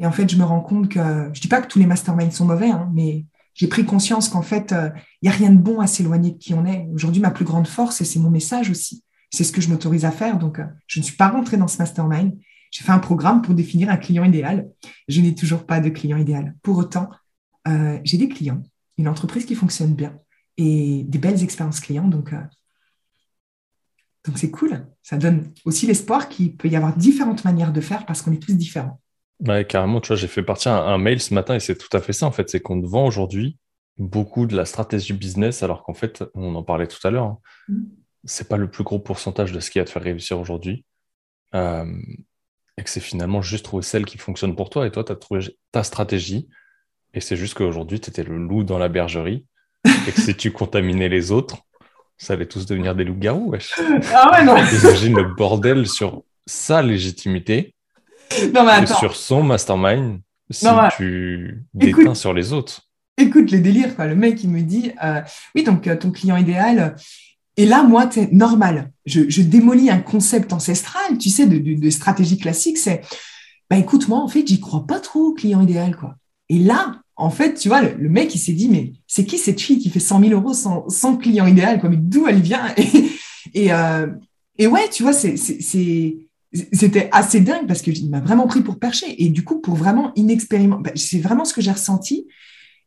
[0.00, 2.32] Et en fait, je me rends compte que, je dis pas que tous les masterminds
[2.32, 5.58] sont mauvais, hein, mais j'ai pris conscience qu'en fait, euh, il n'y a rien de
[5.58, 6.88] bon à s'éloigner de qui on est.
[6.92, 10.04] Aujourd'hui, ma plus grande force, et c'est mon message aussi, c'est ce que je m'autorise
[10.04, 10.38] à faire.
[10.38, 12.38] Donc, euh, je ne suis pas rentrée dans ce mastermind.
[12.70, 14.68] J'ai fait un programme pour définir un client idéal.
[15.08, 16.54] Je n'ai toujours pas de client idéal.
[16.62, 17.10] Pour autant,
[17.68, 18.62] euh, j'ai des clients,
[18.98, 20.18] une entreprise qui fonctionne bien
[20.58, 22.08] et des belles expériences clients.
[22.08, 22.40] Donc, euh,
[24.26, 24.86] donc c'est cool.
[25.02, 28.42] Ça donne aussi l'espoir qu'il peut y avoir différentes manières de faire parce qu'on est
[28.42, 29.00] tous différents.
[29.40, 32.00] Ouais, carrément, tu vois, j'ai fait partir un, mail ce matin et c'est tout à
[32.00, 32.48] fait ça en fait.
[32.48, 33.58] C'est qu'on te vend aujourd'hui
[33.98, 37.24] beaucoup de la stratégie business alors qu'en fait, on en parlait tout à l'heure.
[37.24, 37.38] Hein.
[37.68, 40.84] Mm c'est pas le plus gros pourcentage de ce qui va te faire réussir aujourd'hui.
[41.54, 41.84] Euh,
[42.78, 44.86] et que c'est finalement juste trouver celle qui fonctionne pour toi.
[44.86, 45.40] Et toi, tu as trouvé
[45.72, 46.48] ta stratégie.
[47.12, 49.46] Et c'est juste qu'aujourd'hui, tu étais le loup dans la bergerie.
[49.84, 51.58] et que si tu contaminais les autres,
[52.16, 53.50] ça allait tous devenir des loups-garous.
[53.50, 53.74] Wesh.
[54.14, 54.54] Ah ouais, non.
[54.54, 57.74] Le bordel sur sa légitimité
[58.54, 60.20] non, mais et sur son mastermind
[60.50, 60.66] si
[60.96, 62.82] tu déteins sur les autres.
[63.16, 64.06] Écoute les délires, quoi.
[64.06, 65.20] Le mec, il me dit euh,
[65.54, 66.96] Oui, donc euh, ton client idéal,
[67.56, 68.92] et là, moi, c'est normal.
[69.04, 72.78] Je, démolis un concept ancestral, tu sais, de, stratégie classique.
[72.78, 73.02] C'est,
[73.68, 76.16] bah écoute, moi, en fait, j'y crois pas trop au client idéal, quoi.
[76.48, 79.60] Et là, en fait, tu vois, le, mec, il s'est dit, mais c'est qui cette
[79.60, 81.90] fille qui fait 100 000 euros sans, client idéal, quoi?
[81.90, 82.74] Mais d'où elle vient?
[83.54, 84.06] Et, euh,
[84.56, 89.22] et, ouais, tu vois, c'était assez dingue parce qu'il m'a vraiment pris pour percher.
[89.22, 92.28] Et du coup, pour vraiment inexpérimenté, bah, c'est vraiment ce que j'ai ressenti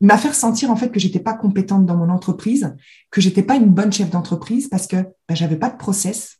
[0.01, 2.75] il m'a fait ressentir en fait que j'étais pas compétente dans mon entreprise,
[3.11, 6.37] que j'étais pas une bonne chef d'entreprise parce que ben, j'avais pas de process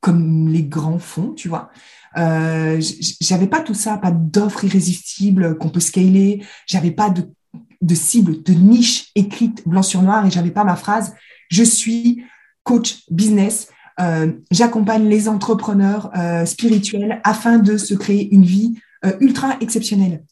[0.00, 1.70] comme les grands font, tu vois.
[2.16, 2.80] Euh,
[3.20, 8.52] j'avais pas tout ça, pas d'offres irrésistibles qu'on peut scaler, j'avais pas de, cible, de
[8.52, 11.14] niche écrite blanc sur noir et j'avais pas ma phrase.
[11.50, 12.24] Je suis
[12.62, 13.68] coach business.
[14.00, 20.22] Euh, J'accompagne les entrepreneurs euh, spirituels afin de se créer une vie euh, ultra exceptionnel.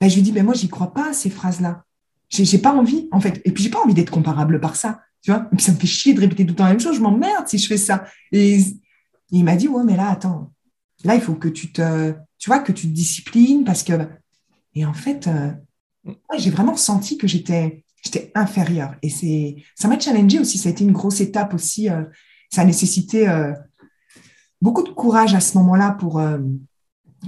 [0.00, 1.84] Ben, je lui dis, mais moi, j'y crois pas, ces phrases-là.
[2.30, 3.40] J'ai, pas envie, en fait.
[3.44, 5.00] Et puis, j'ai pas envie d'être comparable par ça.
[5.22, 5.48] Tu vois?
[5.52, 6.96] Et puis, ça me fait chier de répéter tout le temps la même chose.
[6.96, 8.04] Je m'emmerde si je fais ça.
[8.32, 8.60] Et
[9.30, 10.52] il m'a dit, ouais, mais là, attends.
[11.04, 13.92] Là, il faut que tu te, tu vois, que tu te disciplines parce que,
[14.74, 15.52] et en fait, euh,
[16.36, 18.94] j'ai vraiment senti que j'étais, j'étais inférieure.
[19.02, 20.58] Et c'est, ça m'a challengé aussi.
[20.58, 21.88] Ça a été une grosse étape aussi.
[21.88, 22.04] Euh,
[22.50, 23.52] ça a nécessité euh,
[24.60, 26.20] beaucoup de courage à ce moment-là pour,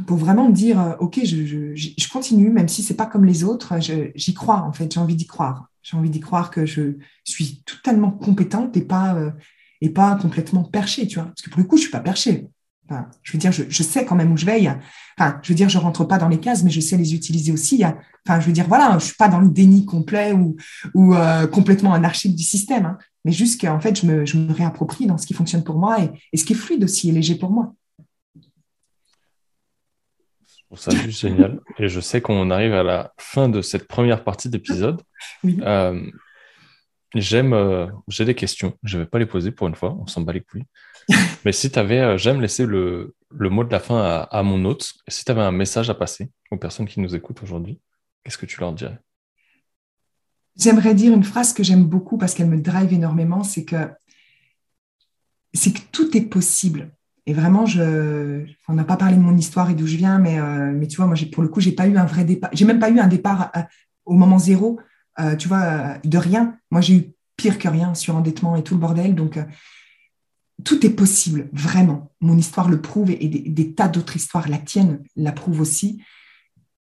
[0.07, 3.45] pour vraiment me dire, OK, je, je, je, continue, même si c'est pas comme les
[3.45, 3.75] autres.
[4.15, 4.93] j'y crois, en fait.
[4.93, 5.69] J'ai envie d'y croire.
[5.83, 9.17] J'ai envie d'y croire que je suis totalement compétente et pas,
[9.81, 11.27] et pas complètement perchée, tu vois.
[11.27, 12.49] Parce que pour le coup, je suis pas perchée
[13.23, 14.67] je veux dire, je, sais quand même où je vais.
[15.19, 17.53] Enfin, je veux dire, je rentre pas dans les cases, mais je sais les utiliser
[17.53, 17.85] aussi.
[17.85, 20.57] enfin, je veux dire, voilà, je suis pas dans le déni complet ou,
[20.95, 22.99] ou euh, complètement anarchique du système, hein.
[23.25, 25.99] mais juste qu'en fait, je me, je me, réapproprie dans ce qui fonctionne pour moi
[26.33, 27.75] et, ce qui est fluide aussi et léger pour moi.
[30.71, 31.59] Trouve ça juste génial.
[31.81, 35.03] Et je sais qu'on arrive à la fin de cette première partie d'épisode.
[35.45, 36.11] Euh,
[37.15, 38.79] j'aime, euh, j'ai des questions.
[38.83, 39.95] Je vais pas les poser pour une fois.
[40.01, 40.65] On s'en bat les couilles.
[41.45, 44.95] Mais si tu avais, euh, j'aime laisser le, mot de la fin à, mon hôte.
[45.09, 47.81] Si tu avais un message à passer aux personnes qui nous écoutent aujourd'hui,
[48.25, 48.99] qu'est-ce que tu leur dirais?
[50.57, 53.91] J'aimerais dire une phrase que j'aime beaucoup parce qu'elle me drive énormément, c'est que
[55.53, 56.93] c'est que tout est possible.
[57.27, 60.39] Et vraiment, je, on n'a pas parlé de mon histoire et d'où je viens, mais,
[60.39, 62.51] euh, tu vois, moi, pour le coup, j'ai pas eu un vrai départ.
[62.53, 63.63] J'ai même pas eu un départ euh,
[64.05, 64.81] au moment zéro,
[65.39, 66.57] tu vois, de rien.
[66.71, 69.15] Moi, j'ai eu pire que rien sur endettement et tout le bordel.
[69.15, 69.39] Donc,
[70.65, 72.13] tout est possible, vraiment.
[72.21, 76.03] Mon histoire le prouve et des, tas d'autres histoires, la tienne la prouve aussi.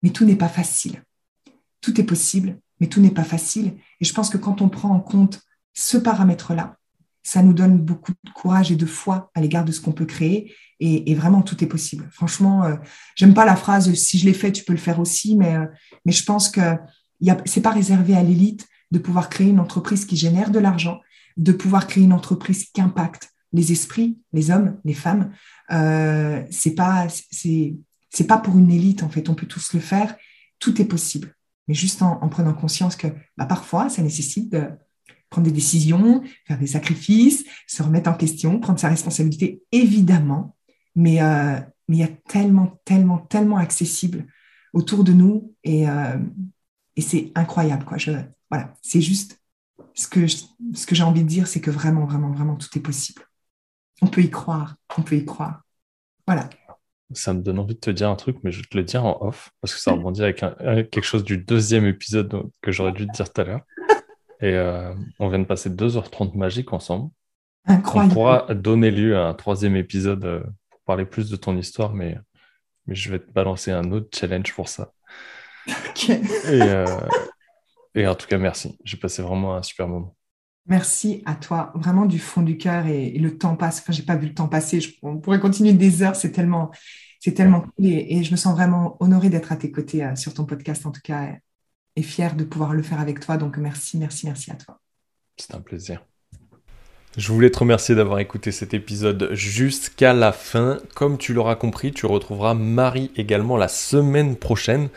[0.02, 1.02] Mais tout n'est pas facile.
[1.80, 3.74] Tout est possible, mais tout n'est pas facile.
[4.00, 5.40] Et je pense que quand on prend en compte
[5.72, 6.76] ce paramètre-là,
[7.24, 10.04] ça nous donne beaucoup de courage et de foi à l'égard de ce qu'on peut
[10.04, 10.54] créer.
[10.78, 12.06] Et, vraiment, tout est possible.
[12.10, 12.76] Franchement, euh,
[13.16, 15.64] j'aime pas la phrase si je l'ai fait, tu peux le faire aussi, mais, euh,
[16.04, 16.60] mais je pense que
[17.22, 21.00] ce n'est pas réservé à l'élite de pouvoir créer une entreprise qui génère de l'argent,
[21.38, 25.32] de pouvoir créer une entreprise qui impacte, les esprits, les hommes, les femmes.
[25.72, 27.06] Euh, c'est pas
[28.28, 29.30] pas pour une élite en fait.
[29.30, 30.14] On peut tous le faire.
[30.58, 31.34] Tout est possible,
[31.66, 33.08] mais juste en, prenant conscience que
[33.38, 34.68] bah, parfois ça nécessite de
[35.34, 40.56] prendre des décisions, faire des sacrifices, se remettre en question, prendre sa responsabilité évidemment.
[40.94, 41.58] Mais euh,
[41.88, 44.26] mais il y a tellement tellement tellement accessible
[44.72, 46.18] autour de nous et euh,
[46.96, 47.98] et c'est incroyable quoi.
[47.98, 48.12] Je
[48.50, 49.40] voilà, c'est juste
[49.94, 52.82] ce que ce que j'ai envie de dire, c'est que vraiment vraiment vraiment tout est
[52.82, 53.22] possible
[54.02, 55.62] on peut y croire, on peut y croire.
[56.26, 56.48] Voilà.
[57.12, 59.04] Ça me donne envie de te dire un truc, mais je vais te le dire
[59.04, 60.38] en off, parce que ça rebondit avec,
[60.90, 63.60] quelque chose du deuxième épisode que j'aurais dû te dire tout à l'heure.
[64.40, 67.10] Et euh, on vient de passer 2h30 magiques ensemble.
[67.66, 68.12] Incroyable.
[68.12, 71.94] On pourra donner lieu à un troisième épisode euh, pour parler plus de ton histoire,
[71.94, 72.18] mais,
[72.86, 74.92] mais je vais te balancer un autre challenge pour ça.
[76.08, 76.20] Et,
[76.50, 76.84] euh,
[77.94, 78.76] et en tout cas, merci.
[78.84, 80.16] J'ai passé vraiment un super moment.
[80.66, 83.80] Merci à toi, vraiment du fond du cœur et, le temps passe.
[83.80, 84.80] Enfin, j'ai pas vu le temps passer.
[85.02, 86.16] on pourrait continuer des heures.
[86.16, 86.70] C'est tellement,
[87.20, 90.34] c'est tellement cool et, je me sens vraiment honorée d'être à tes côtés euh, sur
[90.34, 91.36] ton podcast en tout cas
[91.96, 93.36] et, fière de pouvoir le faire avec toi.
[93.36, 94.80] Donc merci, merci, merci à toi.
[95.36, 96.02] C'est un plaisir.
[97.16, 100.78] Je voulais te remercier d'avoir écouté cet épisode jusqu'à la fin.
[100.94, 104.88] Comme tu l'auras compris, tu retrouveras Marie également la semaine prochaine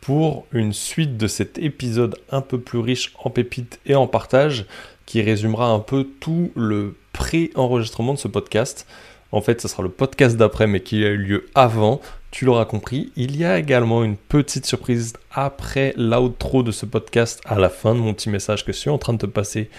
[0.00, 4.66] pour une suite de cet épisode un peu plus riche en pépites et en partage
[5.06, 8.86] qui résumera un peu tout le pré-enregistrement de ce podcast.
[9.32, 12.00] En fait, ce sera le podcast d'après, mais qui a eu lieu avant.
[12.30, 13.12] Tu l'auras compris.
[13.16, 17.94] Il y a également une petite surprise après l'outro de ce podcast, à la fin
[17.94, 19.70] de mon petit message que je suis en train de te passer.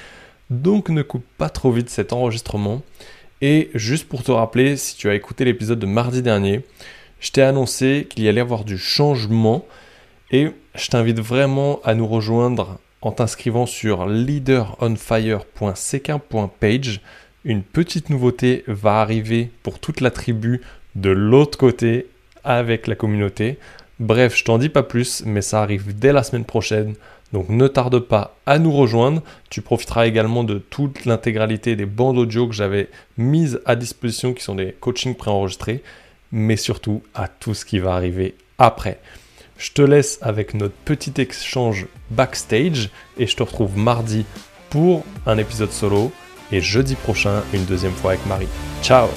[0.49, 2.81] Donc ne coupe pas trop vite cet enregistrement.
[3.41, 6.63] Et juste pour te rappeler, si tu as écouté l'épisode de mardi dernier,
[7.19, 9.65] je t'ai annoncé qu'il y allait avoir du changement.
[10.31, 17.01] Et je t'invite vraiment à nous rejoindre en t'inscrivant sur leaderonfire.c1.page.
[17.45, 20.61] Une petite nouveauté va arriver pour toute la tribu
[20.95, 22.07] de l'autre côté
[22.43, 23.59] avec la communauté.
[23.99, 26.95] Bref, je t'en dis pas plus, mais ça arrive dès la semaine prochaine.
[27.33, 29.21] Donc ne tarde pas à nous rejoindre.
[29.51, 34.43] Tu profiteras également de toute l'intégralité des bandes audio que j'avais mises à disposition, qui
[34.43, 35.83] sont des coachings préenregistrés,
[36.31, 38.99] mais surtout à tout ce qui va arriver après.
[39.59, 42.89] Je te laisse avec notre petit échange backstage
[43.19, 44.25] et je te retrouve mardi
[44.71, 46.11] pour un épisode solo
[46.51, 48.47] et jeudi prochain une deuxième fois avec Marie.
[48.81, 49.07] Ciao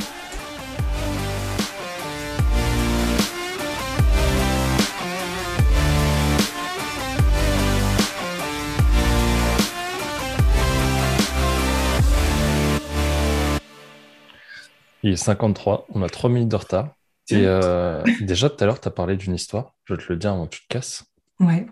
[15.05, 16.95] Il est 53, on a 3 minutes de retard.
[17.31, 19.75] Et euh, déjà, tout à l'heure, tu as parlé d'une histoire.
[19.85, 21.05] Je vais te le dire avant que tu te casses.
[21.41, 21.67] Ouais.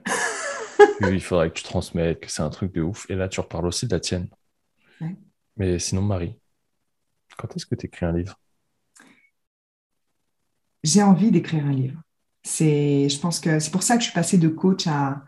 [1.00, 3.04] il faudrait que tu transmettes, que c'est un truc de ouf.
[3.10, 4.28] Et là, tu reparles aussi de la tienne.
[5.56, 6.38] Mais sinon, Marie,
[7.36, 8.38] quand est-ce que tu écris un livre?
[10.82, 12.00] J'ai envie d'écrire un livre.
[12.42, 15.24] C'est, je pense que c'est pour ça que je suis passée de coach à,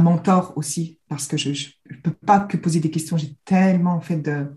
[0.00, 1.48] mentor aussi, parce que je
[1.90, 3.16] ne peux pas que poser des questions.
[3.16, 4.52] J'ai tellement en fait de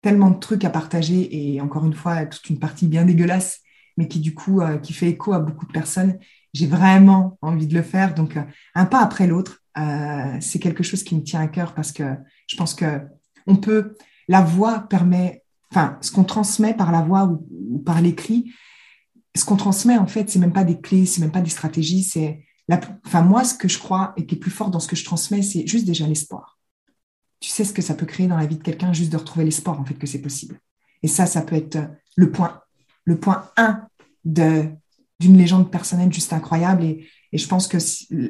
[0.00, 3.60] tellement de trucs à partager et encore une fois toute une partie bien dégueulasse,
[3.96, 6.18] mais qui du coup euh, qui fait écho à beaucoup de personnes.
[6.54, 8.42] J'ai vraiment envie de le faire, donc euh,
[8.74, 9.62] un pas après l'autre.
[9.76, 12.14] Euh, c'est quelque chose qui me tient à cœur parce que
[12.46, 13.02] je pense que
[13.46, 13.96] on peut.
[14.28, 18.52] La voix permet, enfin, ce qu'on transmet par la voix ou, par l'écrit,
[19.34, 22.02] ce qu'on transmet en fait, c'est même pas des clés, c'est même pas des stratégies,
[22.02, 22.44] c'est
[23.06, 25.04] enfin, moi, ce que je crois et qui est plus fort dans ce que je
[25.04, 26.58] transmets, c'est juste déjà l'espoir.
[27.40, 29.44] Tu sais ce que ça peut créer dans la vie de quelqu'un, juste de retrouver
[29.44, 30.60] l'espoir, en fait, que c'est possible.
[31.02, 31.78] Et ça, ça peut être
[32.16, 32.60] le point,
[33.04, 33.86] le point 1
[34.24, 36.84] d'une légende personnelle juste incroyable.
[36.84, 37.76] Et, je pense que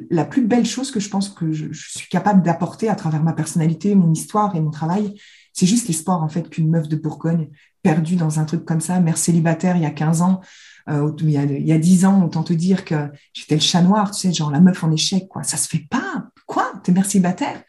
[0.09, 3.31] la plus belle chose que je pense que je suis capable d'apporter à travers ma
[3.31, 5.15] personnalité, mon histoire et mon travail,
[5.59, 7.49] c'est juste l'espoir, en fait, qu'une meuf de Bourgogne,
[7.81, 10.39] perdue dans un truc comme ça, mère célibataire il y a 15 ans,
[10.87, 13.61] euh, il, y a, il y a 10 ans, autant te dire que j'étais le
[13.61, 15.43] chat noir, tu sais, genre la meuf en échec, quoi.
[15.43, 16.29] Ça se fait pas.
[16.45, 16.71] Quoi?
[16.81, 17.61] T'es mère célibataire?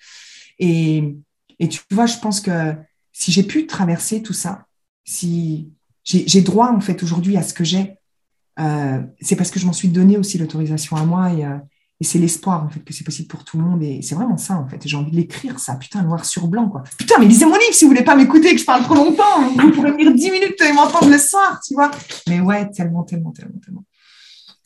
[0.60, 1.16] Et,
[1.58, 2.76] et tu vois, je pense que
[3.12, 4.66] si j'ai pu traverser tout ça,
[5.04, 5.72] si
[6.04, 7.96] j'ai droit, en fait, aujourd'hui à ce que j'ai,
[8.60, 11.56] euh, c'est parce que je m'en suis donné aussi l'autorisation à moi et, euh,
[12.00, 13.82] et c'est l'espoir, en fait, que c'est possible pour tout le monde.
[13.82, 14.80] Et c'est vraiment ça, en fait.
[14.86, 16.82] J'ai envie de l'écrire, ça, putain, noir sur blanc, quoi.
[16.96, 19.42] Putain, mais lisez mon livre si vous voulez pas m'écouter, que je parle trop longtemps.
[19.50, 21.90] Vous pourrez lire 10 minutes et m'entendre le soir, tu vois.
[22.26, 23.84] Mais ouais, tellement, tellement, tellement, tellement.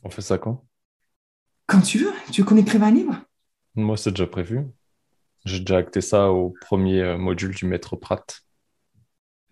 [0.04, 0.64] On fait ça quand?
[1.66, 2.12] Quand tu veux.
[2.30, 3.20] Tu veux qu'on écrive un livre?
[3.74, 4.60] Moi, c'est déjà prévu.
[5.44, 8.42] J'ai déjà acté ça au premier euh, module du Maître Pratt.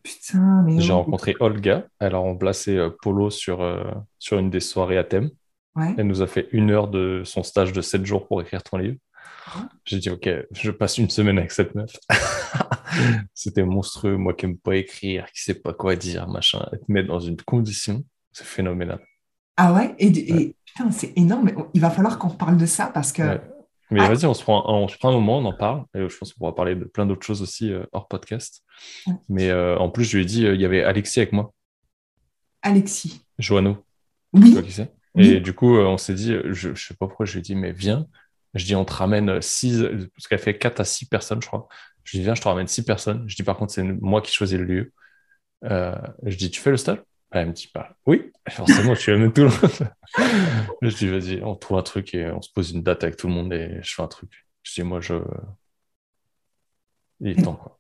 [0.05, 0.79] Putain, mais.
[0.81, 1.89] J'ai rencontré Olga.
[1.99, 3.83] Elle a remplacé euh, Polo sur, euh,
[4.21, 5.31] sur une des soirées à thème.
[5.77, 8.77] Elle nous a fait une heure de son stage de 7 jours pour écrire ton
[8.77, 8.99] livre.
[9.47, 9.69] Ah.
[9.85, 11.97] J'ai dit, OK, je passe une semaine avec cette meuf.
[13.35, 16.67] C'était monstrueux, moi qui n'aime pas écrire, qui ne sait pas quoi dire, machin.
[16.73, 19.01] Elle te met dans une condition, c'est phénoménal.
[19.57, 19.95] Ah ouais?
[19.99, 21.51] Et, putain, c'est énorme.
[21.75, 23.41] Il va falloir qu'on reparle de ça parce que.
[23.91, 24.09] Mais ah.
[24.09, 25.85] vas-y, on se, prend, on se prend un moment, on en parle.
[25.95, 28.63] Et je pense qu'on pourra parler de plein d'autres choses aussi euh, hors podcast.
[29.29, 31.53] Mais euh, en plus, je lui ai dit, euh, il y avait Alexis avec moi.
[32.63, 33.23] Alexis.
[33.39, 33.85] Joanneau.
[34.33, 34.45] Oui.
[34.45, 34.91] Tu vois qui c'est?
[35.19, 37.43] Et du coup, euh, on s'est dit, je ne sais pas pourquoi je lui ai
[37.43, 38.07] dit, mais viens.
[38.55, 39.83] Je dis, on te ramène six,
[40.15, 41.69] parce qu'elle fait quatre à six personnes, je crois.
[42.05, 43.25] Je dis, viens, je te ramène six personnes.
[43.29, 44.93] Je dis, par contre, c'est moi qui choisis le lieu.
[45.65, 45.95] Euh,
[46.25, 46.99] je dis, tu fais le stage
[47.31, 50.73] Elle me dit, bah, oui, forcément, tu amènes tout le monde.
[50.83, 53.29] je dis, vas-y, on trouve un truc et on se pose une date avec tout
[53.29, 54.47] le monde et je fais un truc.
[54.63, 55.15] Je dis, moi, je.
[57.21, 57.79] Il est temps, quoi.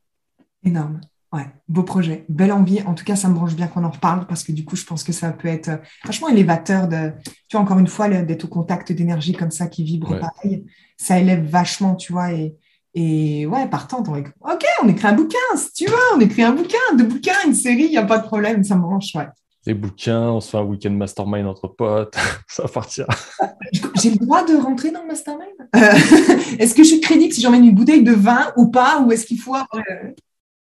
[0.64, 1.00] Énorme.
[1.32, 2.82] Ouais, beau projet, belle envie.
[2.82, 4.84] En tout cas, ça me branche bien qu'on en reparle parce que du coup, je
[4.84, 7.12] pense que ça peut être euh, franchement élévateur de,
[7.48, 10.66] tu vois, encore une fois, d'être au contact d'énergie comme ça qui vibre pareil.
[10.98, 12.32] Ça élève vachement, tu vois.
[12.32, 12.54] Et,
[12.94, 16.52] et ouais, partant, on ok, on écrit un bouquin, si tu veux, on écrit un
[16.52, 19.28] bouquin, deux bouquins, une série, il n'y a pas de problème, ça me branche, ouais.
[19.64, 22.14] Des bouquins, on se fait un week-end mastermind entre potes,
[22.48, 23.06] ça va partir.
[24.02, 25.48] J'ai le droit de rentrer dans le mastermind?
[25.74, 25.80] Euh,
[26.58, 29.24] Est-ce que je suis crédible si j'emmène une bouteille de vin ou pas Ou est-ce
[29.24, 29.54] qu'il faut.